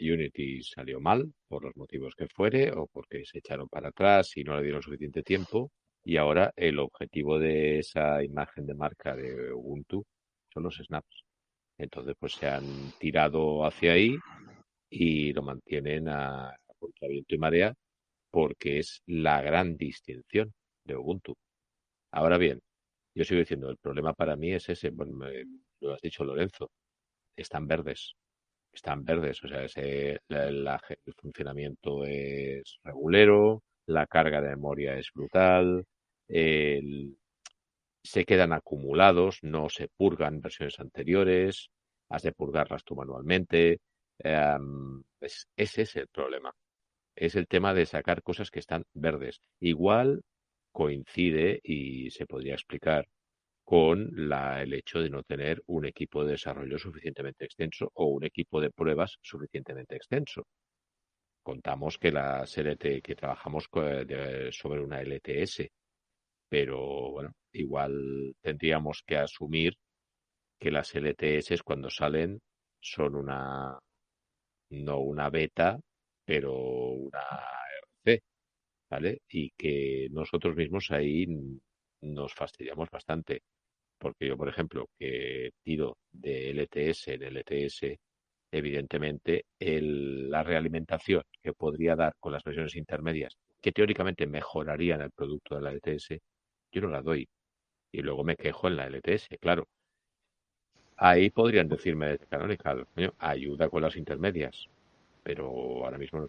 [0.00, 4.44] Unity salió mal, por los motivos que fuere, o porque se echaron para atrás y
[4.44, 5.72] no le dieron suficiente tiempo,
[6.04, 10.04] y ahora el objetivo de esa imagen de marca de Ubuntu
[10.54, 11.24] son los snaps.
[11.76, 14.16] Entonces, pues se han tirado hacia ahí
[14.90, 16.56] y lo mantienen a
[17.00, 17.74] viento y marea
[18.30, 20.52] porque es la gran distinción
[20.84, 21.34] de Ubuntu.
[22.12, 22.60] Ahora bien,
[23.14, 25.26] yo sigo diciendo, el problema para mí es ese, bueno,
[25.80, 26.70] lo has dicho Lorenzo,
[27.36, 28.14] están verdes,
[28.72, 35.84] están verdes, o sea, ese, el funcionamiento es regulero, la carga de memoria es brutal,
[38.02, 41.70] se quedan acumulados, no se purgan versiones anteriores,
[42.08, 43.80] has de purgarlas tú manualmente.
[44.22, 46.52] Em, ese es el problema.
[47.14, 49.40] Es el tema de sacar cosas que están verdes.
[49.60, 50.22] Igual
[50.72, 53.06] coincide y se podría explicar
[53.64, 58.24] con la, el hecho de no tener un equipo de desarrollo suficientemente extenso o un
[58.24, 60.46] equipo de pruebas suficientemente extenso.
[61.42, 63.68] Contamos que la LT, que trabajamos
[64.50, 65.68] sobre una LTS,
[66.48, 69.74] pero bueno, igual tendríamos que asumir
[70.58, 72.40] que las LTS cuando salen
[72.80, 73.78] son una,
[74.70, 75.78] no una beta,
[76.24, 77.20] pero una
[78.04, 78.22] RC,
[78.90, 79.22] ¿vale?
[79.28, 81.26] Y que nosotros mismos ahí
[82.02, 83.42] nos fastidiamos bastante.
[83.98, 87.98] Porque yo, por ejemplo, que tiro de LTS en LTS,
[88.52, 95.56] evidentemente la realimentación que podría dar con las versiones intermedias, que teóricamente mejorarían el producto
[95.56, 96.20] de la LTS,
[96.72, 97.28] yo no la doy.
[97.92, 99.68] Y luego me quejo en la LTS, claro.
[101.02, 102.86] Ahí podrían decirme Canonical,
[103.18, 104.68] ayuda con las intermedias,
[105.22, 105.46] pero
[105.84, 106.28] ahora mismo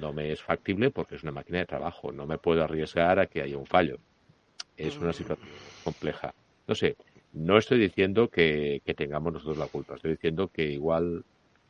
[0.00, 3.26] no me es factible porque es una máquina de trabajo, no me puedo arriesgar a
[3.26, 3.98] que haya un fallo.
[4.76, 5.48] Es una situación
[5.84, 6.34] compleja.
[6.66, 6.96] No sé,
[7.32, 11.24] no estoy diciendo que, que tengamos nosotros la culpa, estoy diciendo que igual,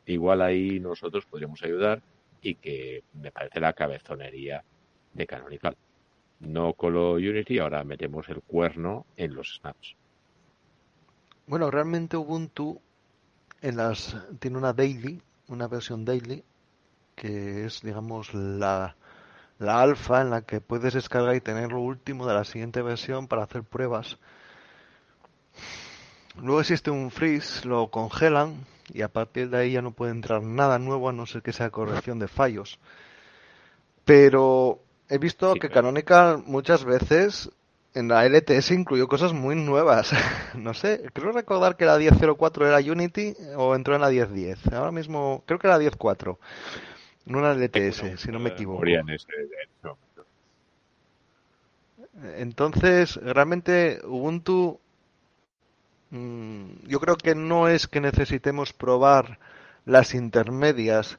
[0.07, 2.01] igual ahí nosotros podríamos ayudar
[2.41, 4.65] y que me parece la cabezonería
[5.13, 5.77] de Canonical
[6.41, 9.95] no Colo Unity, ahora metemos el cuerno en los snaps.
[11.47, 12.81] Bueno, realmente Ubuntu
[13.63, 16.45] en las tiene una daily, una versión daily
[17.15, 18.97] que es digamos la
[19.59, 23.29] la alfa en la que puedes descargar y tener lo último de la siguiente versión
[23.29, 24.19] para hacer pruebas.
[26.37, 30.43] Luego existe un freeze, lo congelan y a partir de ahí ya no puede entrar
[30.43, 32.79] nada nuevo a no ser que sea corrección de fallos.
[34.05, 37.51] Pero He visto que Canonical muchas veces
[37.97, 40.13] en la LTS incluyó cosas muy nuevas.
[40.55, 44.75] no sé, creo recordar que la 10.04 era Unity o entró en la 10.10.
[44.75, 46.37] Ahora mismo creo que era la 10.4.
[47.25, 48.85] No la LTS, si no me equivoco.
[52.37, 54.79] Entonces, realmente Ubuntu,
[56.11, 59.39] mm, yo creo que no es que necesitemos probar
[59.87, 61.19] las intermedias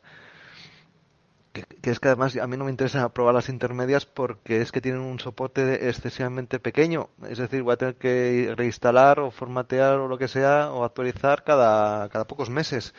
[1.66, 4.82] que, es que además a mí no me interesa probar las intermedias porque es que
[4.82, 7.10] tienen un soporte excesivamente pequeño.
[7.30, 11.43] Es decir, voy a tener que reinstalar o formatear o lo que sea o actualizar
[11.43, 12.93] cada, cada pocos meses.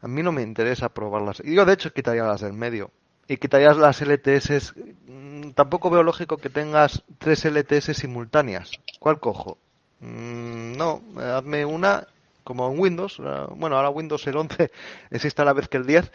[0.00, 1.42] A mí no me interesa probarlas.
[1.44, 2.90] Y yo, de hecho, quitaría las del medio.
[3.26, 4.74] Y quitarías las LTS.
[5.06, 8.70] Mm, tampoco veo lógico que tengas tres LTS simultáneas.
[9.00, 9.58] ¿Cuál cojo?
[10.00, 12.06] Mm, no, hazme una
[12.44, 13.20] como en Windows.
[13.56, 14.70] Bueno, ahora Windows el 11
[15.10, 16.10] existe a la vez que el 10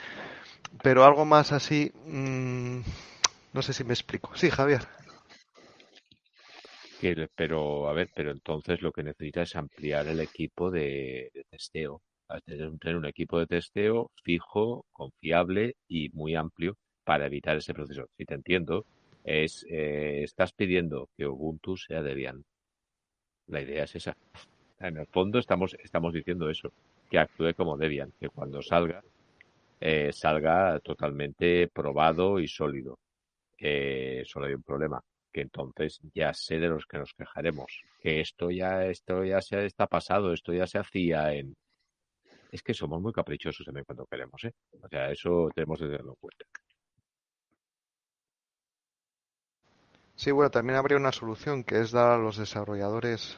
[0.81, 2.79] pero algo más así, mmm,
[3.53, 4.35] no sé si me explico.
[4.35, 4.81] Sí, Javier.
[7.35, 12.01] pero, a ver, pero entonces lo que necesita es ampliar el equipo de, testeo.
[12.45, 18.07] Tener un equipo de testeo fijo, confiable y muy amplio para evitar ese proceso.
[18.17, 18.85] Si te entiendo,
[19.23, 22.43] es eh, estás pidiendo que Ubuntu sea Debian.
[23.47, 24.15] La idea es esa.
[24.79, 26.73] En el fondo estamos, estamos diciendo eso,
[27.09, 29.01] que actúe como Debian, que cuando salga
[29.85, 32.99] eh, salga totalmente probado y sólido.
[33.57, 38.21] Eh, solo hay un problema, que entonces ya sé de los que nos quejaremos, que
[38.21, 41.53] esto ya, esto ya se está pasado, esto ya se hacía en...
[42.49, 44.53] Es que somos muy caprichosos también cuando queremos, ¿eh?
[44.81, 46.45] O sea, eso tenemos que tenerlo en cuenta.
[50.15, 53.37] Sí, bueno, también habría una solución que es dar a los desarrolladores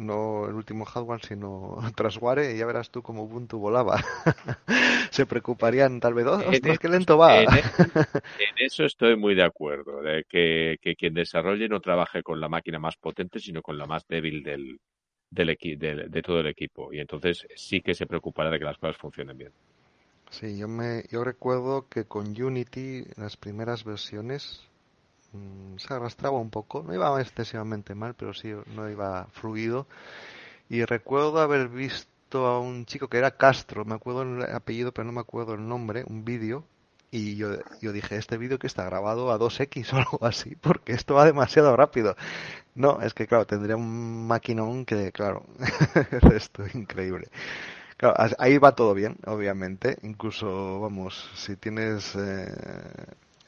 [0.00, 4.02] no el último hardware, sino Trasware, y ya verás tú cómo Ubuntu volaba.
[5.10, 7.40] Se preocuparían tal vez, oh, ostras, qué lento va.
[7.42, 12.78] En, eso estoy muy de acuerdo, de que, quien desarrolle no trabaje con la máquina
[12.78, 14.78] más potente, sino con la más débil del,
[15.30, 16.92] del, de todo el equipo.
[16.92, 19.52] Y entonces sí que se preocupará de que las cosas funcionen bien.
[20.30, 24.69] Sí, yo, me, yo recuerdo que con Unity, las primeras versiones,
[25.32, 29.86] Mm, se arrastraba un poco, no iba excesivamente mal, pero sí no iba fluido.
[30.68, 35.06] Y recuerdo haber visto a un chico que era Castro, me acuerdo el apellido, pero
[35.06, 36.64] no me acuerdo el nombre, un vídeo.
[37.12, 37.50] Y yo,
[37.80, 41.24] yo dije, este vídeo que está grabado a 2X o algo así, porque esto va
[41.24, 42.16] demasiado rápido.
[42.74, 45.46] No, es que claro, tendría un maquinón que, claro,
[46.34, 47.28] esto es increíble.
[47.96, 49.98] Claro, ahí va todo bien, obviamente.
[50.02, 52.46] Incluso, vamos, si tienes eh,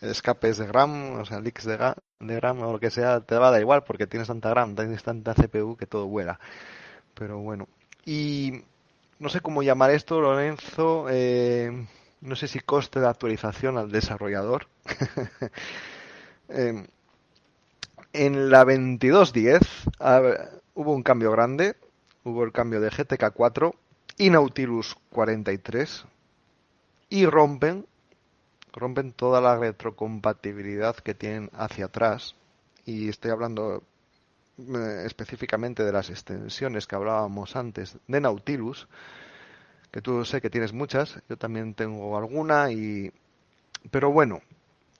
[0.03, 3.49] escapes de RAM, o sea, leaks de, de RAM o lo que sea, te va
[3.49, 6.39] a dar igual porque tienes tanta RAM, tienes tanta CPU que todo vuela.
[7.15, 7.69] Pero bueno.
[8.05, 8.63] Y
[9.19, 11.07] no sé cómo llamar esto, Lorenzo.
[11.09, 11.87] Eh,
[12.21, 14.67] no sé si coste de actualización al desarrollador.
[16.49, 16.87] Em,
[18.13, 19.61] en la 2210
[20.75, 21.77] hubo un cambio grande.
[22.25, 23.75] Hubo el cambio de GTK 4
[24.19, 26.05] y Nautilus 43
[27.09, 27.87] y rompen
[28.73, 32.35] rompen toda la retrocompatibilidad que tienen hacia atrás.
[32.85, 33.83] Y estoy hablando
[34.59, 38.89] eh, específicamente de las extensiones que hablábamos antes de Nautilus,
[39.91, 43.13] que tú sé que tienes muchas, yo también tengo alguna y
[43.91, 44.41] pero bueno,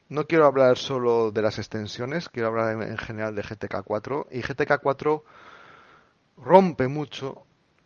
[0.09, 4.41] no quiero hablar solo de las extensiones, quiero hablar en general de GTK 4 y
[4.41, 5.25] GTK 4
[6.39, 7.45] rompe mucho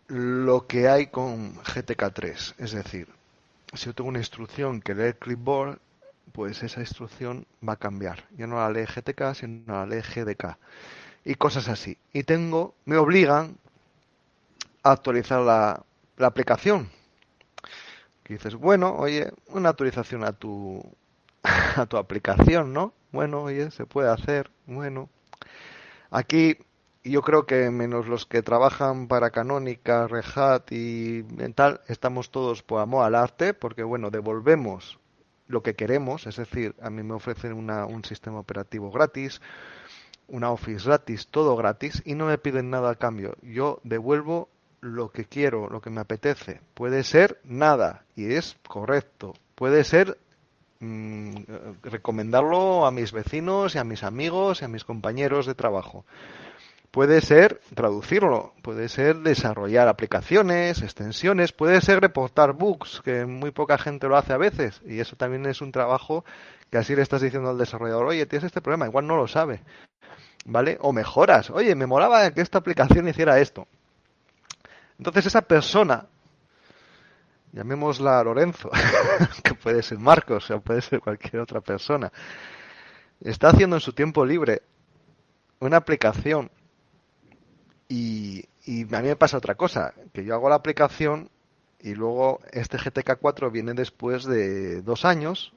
[0.08, 3.08] lo que hay con GTK 3, es decir,
[3.74, 5.78] si yo tengo una instrucción que lee clipboard,
[6.32, 8.24] pues esa instrucción va a cambiar.
[8.36, 10.58] Ya no la lee GTK, sino la lee GDK.
[11.24, 11.98] Y cosas así.
[12.12, 13.56] Y tengo, me obligan
[14.82, 15.84] a actualizar la,
[16.16, 16.88] la aplicación.
[18.22, 20.82] Que dices, bueno, oye, una actualización a tu,
[21.42, 22.92] a tu aplicación, ¿no?
[23.12, 24.50] Bueno, oye, se puede hacer.
[24.66, 25.08] Bueno,
[26.10, 26.58] aquí
[27.10, 31.22] yo creo que menos los que trabajan para Canónica, Red Hat y
[31.54, 34.98] tal, estamos todos por amor al arte, porque bueno, devolvemos
[35.48, 39.40] lo que queremos, es decir, a mí me ofrecen una, un sistema operativo gratis,
[40.28, 43.36] una Office gratis, todo gratis, y no me piden nada a cambio.
[43.42, 44.48] Yo devuelvo
[44.80, 46.60] lo que quiero, lo que me apetece.
[46.74, 49.34] Puede ser nada, y es correcto.
[49.54, 50.18] Puede ser
[50.80, 51.34] mm,
[51.82, 56.04] recomendarlo a mis vecinos y a mis amigos y a mis compañeros de trabajo.
[56.96, 63.76] Puede ser traducirlo, puede ser desarrollar aplicaciones, extensiones, puede ser reportar bugs, que muy poca
[63.76, 66.24] gente lo hace a veces, y eso también es un trabajo
[66.70, 69.62] que así le estás diciendo al desarrollador, oye, tienes este problema, igual no lo sabe,
[70.46, 70.78] ¿vale?
[70.80, 73.68] O mejoras, oye, me molaba que esta aplicación hiciera esto.
[74.96, 76.06] Entonces esa persona,
[77.52, 78.70] llamémosla Lorenzo,
[79.44, 82.10] que puede ser Marcos o puede ser cualquier otra persona,
[83.20, 84.62] está haciendo en su tiempo libre
[85.60, 86.50] una aplicación
[87.88, 88.48] y,
[88.94, 91.30] a mí me pasa otra cosa, que yo hago la aplicación
[91.80, 95.52] y luego este GTK 4 viene después de dos años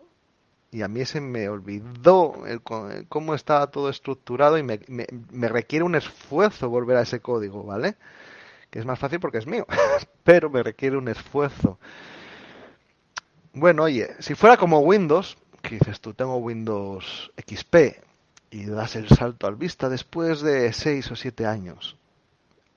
[0.72, 5.84] y a mí se me olvidó el, cómo estaba todo estructurado y me, me, requiere
[5.84, 7.96] un esfuerzo volver a ese código, ¿vale?
[8.70, 9.66] Que es más fácil porque es mío,
[10.24, 11.80] pero me requiere un esfuerzo.
[13.54, 17.76] Bueno, oye, si fuera como Windows, que dices tú, tengo Windows XP
[18.52, 21.98] y das el salto al Vista después de seis o siete años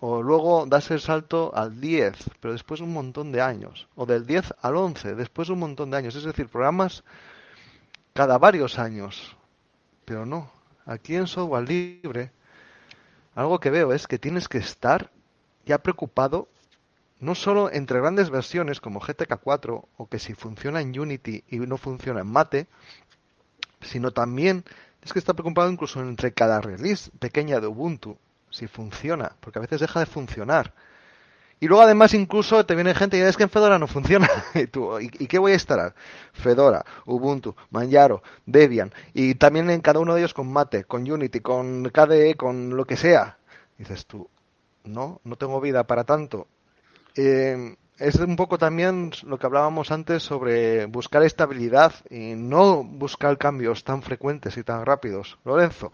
[0.04, 4.26] o luego das el salto al 10, pero después un montón de años, o del
[4.26, 7.04] 10 al 11, después un montón de años, es decir, programas
[8.12, 9.36] cada varios años.
[10.04, 10.50] Pero no,
[10.86, 12.32] aquí en software libre,
[13.36, 15.12] algo que veo es que tienes que estar
[15.66, 16.48] ya preocupado
[17.20, 21.58] no solo entre grandes versiones como GTK 4 o que si funciona en Unity y
[21.58, 22.66] no funciona en Mate,
[23.80, 24.64] sino también
[25.00, 28.18] es que estar preocupado incluso entre cada release pequeña de Ubuntu
[28.52, 30.72] si funciona, porque a veces deja de funcionar.
[31.58, 34.28] Y luego además incluso te viene gente y es que en Fedora no funciona.
[34.54, 35.94] ¿Y, tú, ¿y, qué voy a instalar?
[36.32, 38.92] Fedora, Ubuntu, Manjaro, Debian.
[39.14, 42.84] Y también en cada uno de ellos con Mate, con Unity, con KDE, con lo
[42.84, 43.38] que sea.
[43.78, 44.28] dices tú,
[44.84, 46.48] no, no tengo vida para tanto.
[47.14, 53.38] Eh, es un poco también lo que hablábamos antes sobre buscar estabilidad y no buscar
[53.38, 55.38] cambios tan frecuentes y tan rápidos.
[55.44, 55.92] Lorenzo,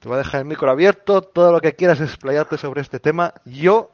[0.00, 3.34] te voy a dejar el micro abierto, todo lo que quieras explayarte sobre este tema.
[3.44, 3.92] Yo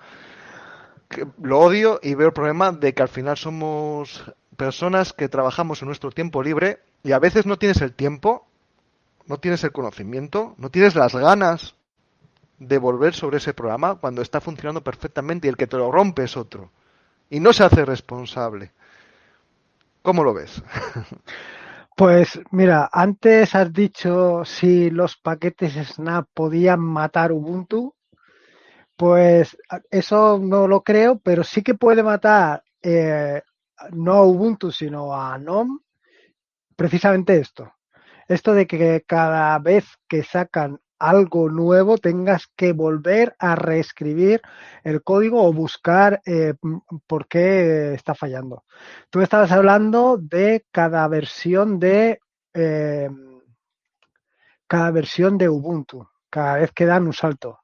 [1.42, 4.24] lo odio y veo el problema de que al final somos
[4.56, 8.46] personas que trabajamos en nuestro tiempo libre y a veces no tienes el tiempo,
[9.26, 11.74] no tienes el conocimiento, no tienes las ganas
[12.58, 16.24] de volver sobre ese programa cuando está funcionando perfectamente y el que te lo rompe
[16.24, 16.70] es otro.
[17.30, 18.72] Y no se hace responsable.
[20.02, 20.62] ¿Cómo lo ves?
[21.96, 27.94] Pues mira, antes has dicho si los paquetes Snap podían matar Ubuntu.
[28.96, 29.54] Pues
[29.90, 33.42] eso no lo creo, pero sí que puede matar eh,
[33.92, 35.80] no Ubuntu, sino a NOM,
[36.74, 37.70] precisamente esto.
[38.26, 44.42] Esto de que cada vez que sacan algo nuevo tengas que volver a reescribir
[44.84, 46.54] el código o buscar eh,
[47.06, 48.64] por qué está fallando.
[49.08, 52.20] Tú estabas hablando de cada versión de
[52.52, 53.08] eh,
[54.66, 57.58] cada versión de Ubuntu, cada vez que dan un salto.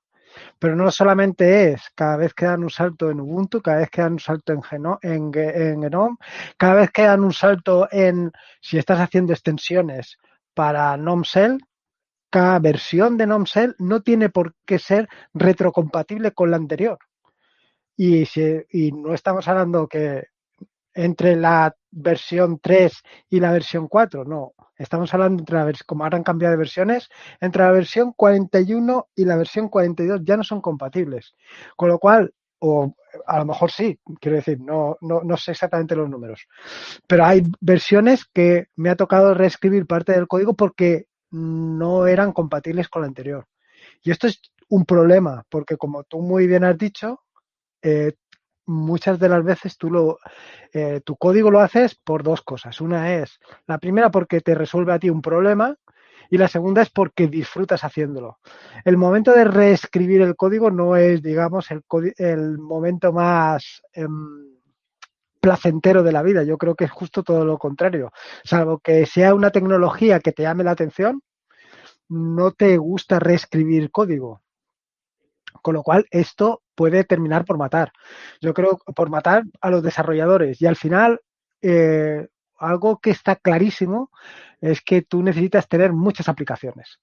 [0.58, 4.02] Pero no solamente es cada vez que dan un salto en Ubuntu, cada vez que
[4.02, 4.62] dan un salto en,
[5.02, 6.16] en, en Genome,
[6.56, 10.18] cada vez que dan un salto en si estás haciendo extensiones
[10.52, 11.58] para NomCell,
[12.36, 16.98] cada versión de NomCell no tiene por qué ser retrocompatible con la anterior.
[17.96, 18.62] Y, si,
[18.92, 20.24] no estamos hablando que
[20.92, 22.92] entre la versión 3
[23.30, 24.52] y la versión 4, no.
[24.76, 27.08] Estamos hablando entre la como ahora han cambiado de versiones,
[27.40, 31.34] entre la versión 41 y la versión 42 ya no son compatibles.
[31.74, 32.94] Con lo cual, o
[33.26, 36.46] a lo mejor sí, quiero decir, no, no, no sé exactamente los números.
[37.06, 41.06] Pero hay versiones que me ha tocado reescribir parte del código porque
[41.36, 43.46] no eran compatibles con la anterior.
[44.02, 47.20] Y esto es un problema, porque como tú muy bien has dicho,
[47.82, 48.14] eh,
[48.66, 50.18] muchas de las veces tú lo,
[50.72, 52.80] eh, tu código lo haces por dos cosas.
[52.80, 55.76] Una es, la primera porque te resuelve a ti un problema
[56.30, 58.38] y la segunda es porque disfrutas haciéndolo.
[58.84, 61.82] El momento de reescribir el código no es, digamos, el,
[62.16, 63.82] el momento más...
[63.92, 64.55] Em,
[65.40, 66.42] placentero de la vida.
[66.42, 68.12] Yo creo que es justo todo lo contrario.
[68.44, 71.22] Salvo que sea una tecnología que te llame la atención,
[72.08, 74.42] no te gusta reescribir código.
[75.62, 77.92] Con lo cual, esto puede terminar por matar.
[78.40, 80.60] Yo creo por matar a los desarrolladores.
[80.60, 81.20] Y al final,
[81.62, 82.28] eh,
[82.58, 84.10] algo que está clarísimo
[84.60, 87.00] es que tú necesitas tener muchas aplicaciones.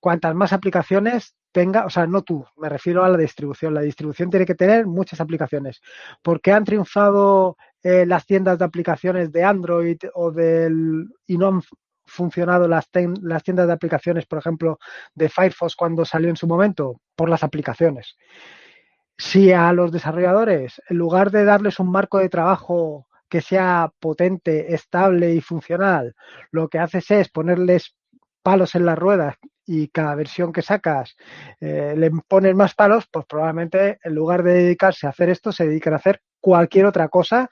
[0.00, 3.74] Cuantas más aplicaciones tenga, o sea, no tú, me refiero a la distribución.
[3.74, 5.80] La distribución tiene que tener muchas aplicaciones.
[6.22, 11.62] porque han triunfado eh, las tiendas de aplicaciones de Android o del y no han
[12.04, 12.88] funcionado las,
[13.22, 14.78] las tiendas de aplicaciones, por ejemplo,
[15.14, 17.00] de Firefox cuando salió en su momento?
[17.16, 18.16] Por las aplicaciones.
[19.16, 24.74] Si a los desarrolladores, en lugar de darles un marco de trabajo que sea potente,
[24.74, 26.14] estable y funcional,
[26.50, 27.94] lo que haces es ponerles
[28.42, 31.16] palos en las ruedas y cada versión que sacas
[31.60, 35.66] eh, le pones más palos, pues probablemente en lugar de dedicarse a hacer esto, se
[35.66, 37.48] dedican a hacer cualquier otra cosa,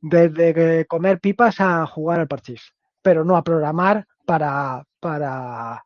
[0.00, 5.84] desde comer pipas a jugar al parchís, pero no a programar para, para,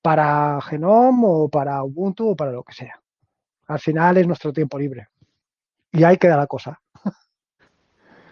[0.00, 2.98] para Genome o para Ubuntu o para lo que sea.
[3.66, 5.08] Al final es nuestro tiempo libre.
[5.92, 6.80] Y ahí queda la cosa.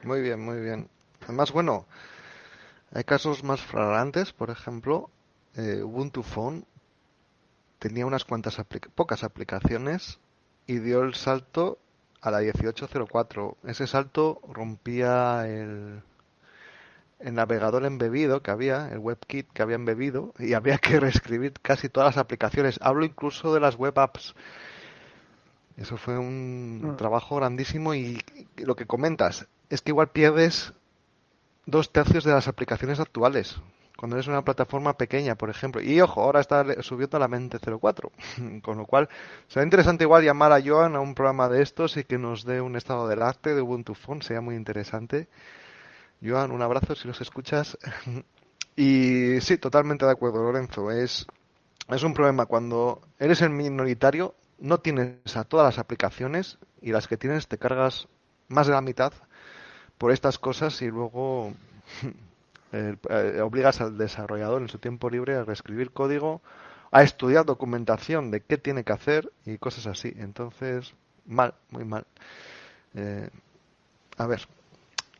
[0.04, 0.88] Muy bien, muy bien.
[1.24, 1.86] Además, bueno,
[2.92, 5.10] hay casos más flagrantes, por ejemplo,
[5.56, 6.64] eh, Ubuntu Phone
[7.78, 8.60] tenía unas cuantas
[8.94, 10.18] pocas aplicaciones
[10.66, 11.78] y dio el salto
[12.20, 13.56] a la 1804.
[13.64, 16.00] Ese salto rompía el,
[17.18, 21.88] el navegador embebido que había, el WebKit que había embebido, y había que reescribir casi
[21.88, 22.78] todas las aplicaciones.
[22.80, 24.34] Hablo incluso de las web apps.
[25.76, 26.96] Eso fue un ah.
[26.96, 28.22] trabajo grandísimo y
[28.56, 30.72] lo que comentas es que igual pierdes
[31.66, 33.56] dos tercios de las aplicaciones actuales
[34.02, 35.80] cuando eres una plataforma pequeña, por ejemplo.
[35.80, 38.10] Y ojo, ahora está subiendo a la mente 04.
[38.60, 39.08] Con lo cual,
[39.46, 42.60] será interesante igual llamar a Joan a un programa de estos y que nos dé
[42.60, 44.20] un estado del arte de Ubuntu Phone.
[44.20, 45.28] Sería muy interesante.
[46.20, 47.78] Joan, un abrazo si los escuchas.
[48.74, 50.90] y sí, totalmente de acuerdo, Lorenzo.
[50.90, 51.24] Es,
[51.88, 57.06] es un problema cuando eres el minoritario, no tienes a todas las aplicaciones y las
[57.06, 58.08] que tienes te cargas
[58.48, 59.12] más de la mitad
[59.96, 61.52] por estas cosas y luego
[62.72, 66.40] Eh, obligas al desarrollador en su tiempo libre a reescribir código,
[66.90, 70.14] a estudiar documentación de qué tiene que hacer y cosas así.
[70.16, 70.94] Entonces,
[71.26, 72.06] mal, muy mal.
[72.94, 73.28] Eh,
[74.16, 74.46] a ver.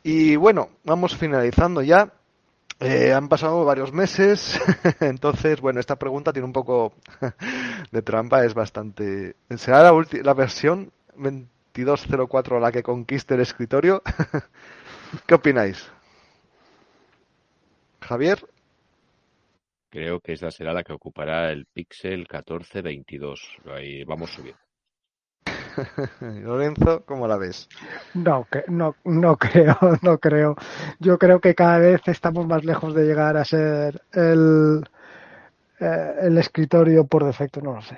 [0.01, 2.11] Y bueno, vamos finalizando ya.
[2.79, 4.59] Eh, han pasado varios meses,
[4.99, 6.93] entonces, bueno, esta pregunta tiene un poco
[7.91, 9.35] de trampa, es bastante...
[9.55, 14.01] ¿Será la, la versión 2204 la que conquiste el escritorio?
[15.27, 15.87] ¿Qué opináis?
[18.03, 18.39] Javier.
[19.89, 23.57] Creo que esa será la que ocupará el Pixel 1422.
[23.65, 24.59] Ahí vamos subiendo.
[26.21, 27.67] Lorenzo, ¿cómo la ves?
[28.13, 30.55] No, que, no, no creo, no creo.
[30.99, 34.83] Yo creo que cada vez estamos más lejos de llegar a ser el,
[35.79, 37.97] eh, el escritorio por defecto, no lo sé.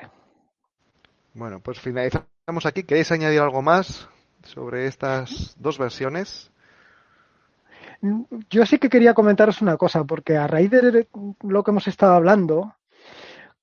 [1.33, 2.83] Bueno, pues finalizamos aquí.
[2.83, 4.07] ¿Queréis añadir algo más
[4.43, 6.51] sobre estas dos versiones?
[8.49, 11.07] Yo sí que quería comentaros una cosa, porque a raíz de
[11.41, 12.75] lo que hemos estado hablando,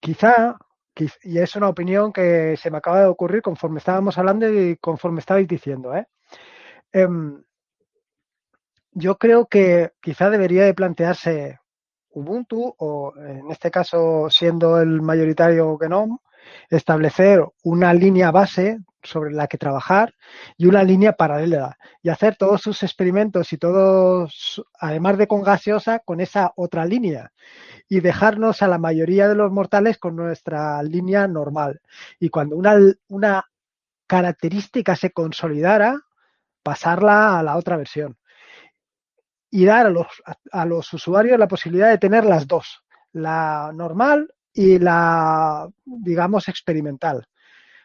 [0.01, 0.57] quizá,
[1.23, 5.21] y es una opinión que se me acaba de ocurrir conforme estábamos hablando y conforme
[5.21, 6.07] estabais diciendo, ¿eh?
[6.93, 7.43] Em,
[8.93, 11.59] yo creo que quizá debería de plantearse
[12.11, 16.19] Ubuntu o en este caso siendo el mayoritario GNOME
[16.69, 20.15] establecer una línea base sobre la que trabajar
[20.57, 26.01] y una línea paralela y hacer todos sus experimentos y todos, además de con gaseosa,
[26.01, 27.33] con esa otra línea
[27.89, 31.81] y dejarnos a la mayoría de los mortales con nuestra línea normal.
[32.19, 32.77] Y cuando una,
[33.09, 33.45] una
[34.07, 36.01] característica se consolidara,
[36.63, 38.17] pasarla a la otra versión
[39.51, 40.07] y dar a los,
[40.53, 47.27] a los usuarios la posibilidad de tener las dos, la normal y la, digamos, experimental.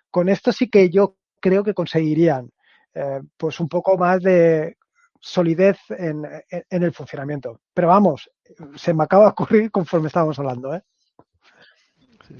[0.09, 2.49] Con esto sí que yo creo que conseguirían
[2.93, 4.77] eh, pues un poco más de
[5.19, 7.61] solidez en, en, el funcionamiento.
[7.73, 8.29] Pero vamos,
[8.75, 10.73] se me acaba de ocurrir conforme estábamos hablando.
[10.73, 10.81] ¿eh?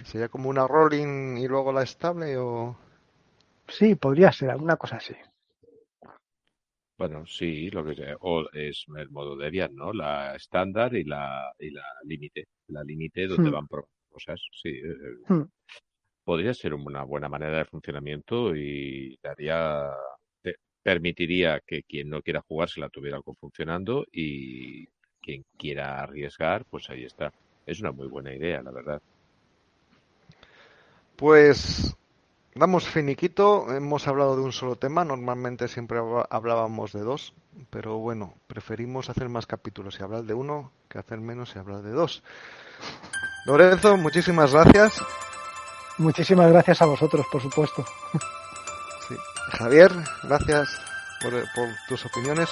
[0.06, 2.78] ¿Sería como una rolling y luego la estable o...?
[3.68, 5.14] Sí, podría ser, alguna cosa así.
[6.98, 9.94] Bueno, sí, lo que o es el modo Debian, ¿no?
[9.94, 13.54] La estándar y la y la límite, la límite donde hmm.
[13.54, 13.68] van
[14.10, 14.70] cosas, sí.
[14.70, 15.44] Eh, eh, hmm.
[16.28, 19.94] Podría ser una buena manera de funcionamiento y daría
[20.84, 24.86] permitiría que quien no quiera jugar se la tuviera funcionando y
[25.22, 27.32] quien quiera arriesgar, pues ahí está.
[27.66, 29.02] Es una muy buena idea, la verdad.
[31.16, 31.96] Pues
[32.56, 36.00] Damos finiquito, hemos hablado de un solo tema, normalmente siempre
[36.30, 37.34] hablábamos de dos,
[37.70, 41.84] pero bueno, preferimos hacer más capítulos y hablar de uno que hacer menos y hablar
[41.84, 42.24] de dos.
[43.46, 45.02] Lorenzo, muchísimas gracias.
[45.98, 47.84] Muchísimas gracias a vosotros, por supuesto.
[49.58, 49.92] Javier,
[50.24, 50.70] gracias
[51.22, 52.50] por, por, tus opiniones.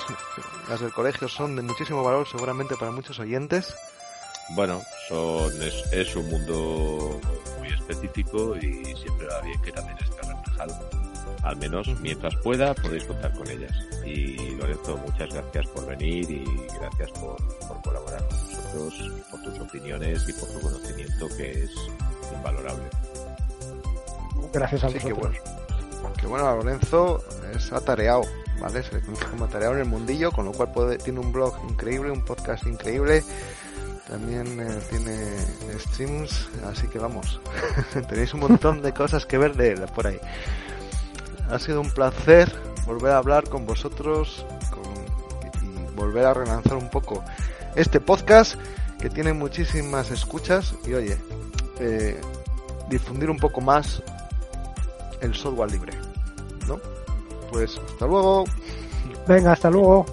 [0.68, 3.76] Las del colegio son de muchísimo valor, seguramente para muchos oyentes.
[4.50, 7.20] Bueno, son, es, es un mundo
[7.60, 10.90] muy específico y siempre va bien que también esté reflejado.
[11.44, 13.74] Al menos mientras pueda podéis contar con ellas.
[14.06, 16.44] Y Lorenzo, muchas gracias por venir y
[16.80, 17.36] gracias por,
[17.68, 21.72] por colaborar con nosotros, por tus opiniones y por tu conocimiento que es
[22.34, 22.90] invalorable.
[24.54, 25.04] Gracias a vosotros.
[25.04, 25.36] qué bueno.
[26.20, 27.24] Qué bueno, Lorenzo
[27.54, 28.22] es atareado,
[28.60, 28.84] ¿vale?
[28.84, 31.54] Se le conoce como atareado en el mundillo, con lo cual puede, tiene un blog
[31.70, 33.24] increíble, un podcast increíble
[34.08, 37.42] también eh, tiene streams, así que vamos,
[38.10, 40.20] tenéis un montón de cosas que ver de él por ahí.
[41.50, 42.52] Ha sido un placer
[42.86, 44.46] volver a hablar con vosotros
[45.62, 47.24] y volver a relanzar un poco
[47.76, 48.56] este podcast
[49.00, 51.18] que tiene muchísimas escuchas y oye,
[51.80, 52.20] eh,
[52.90, 54.04] difundir un poco más
[55.22, 55.94] el software libre,
[56.68, 56.80] ¿no?
[57.52, 58.46] Pues hasta luego.
[59.28, 60.06] Venga, hasta luego.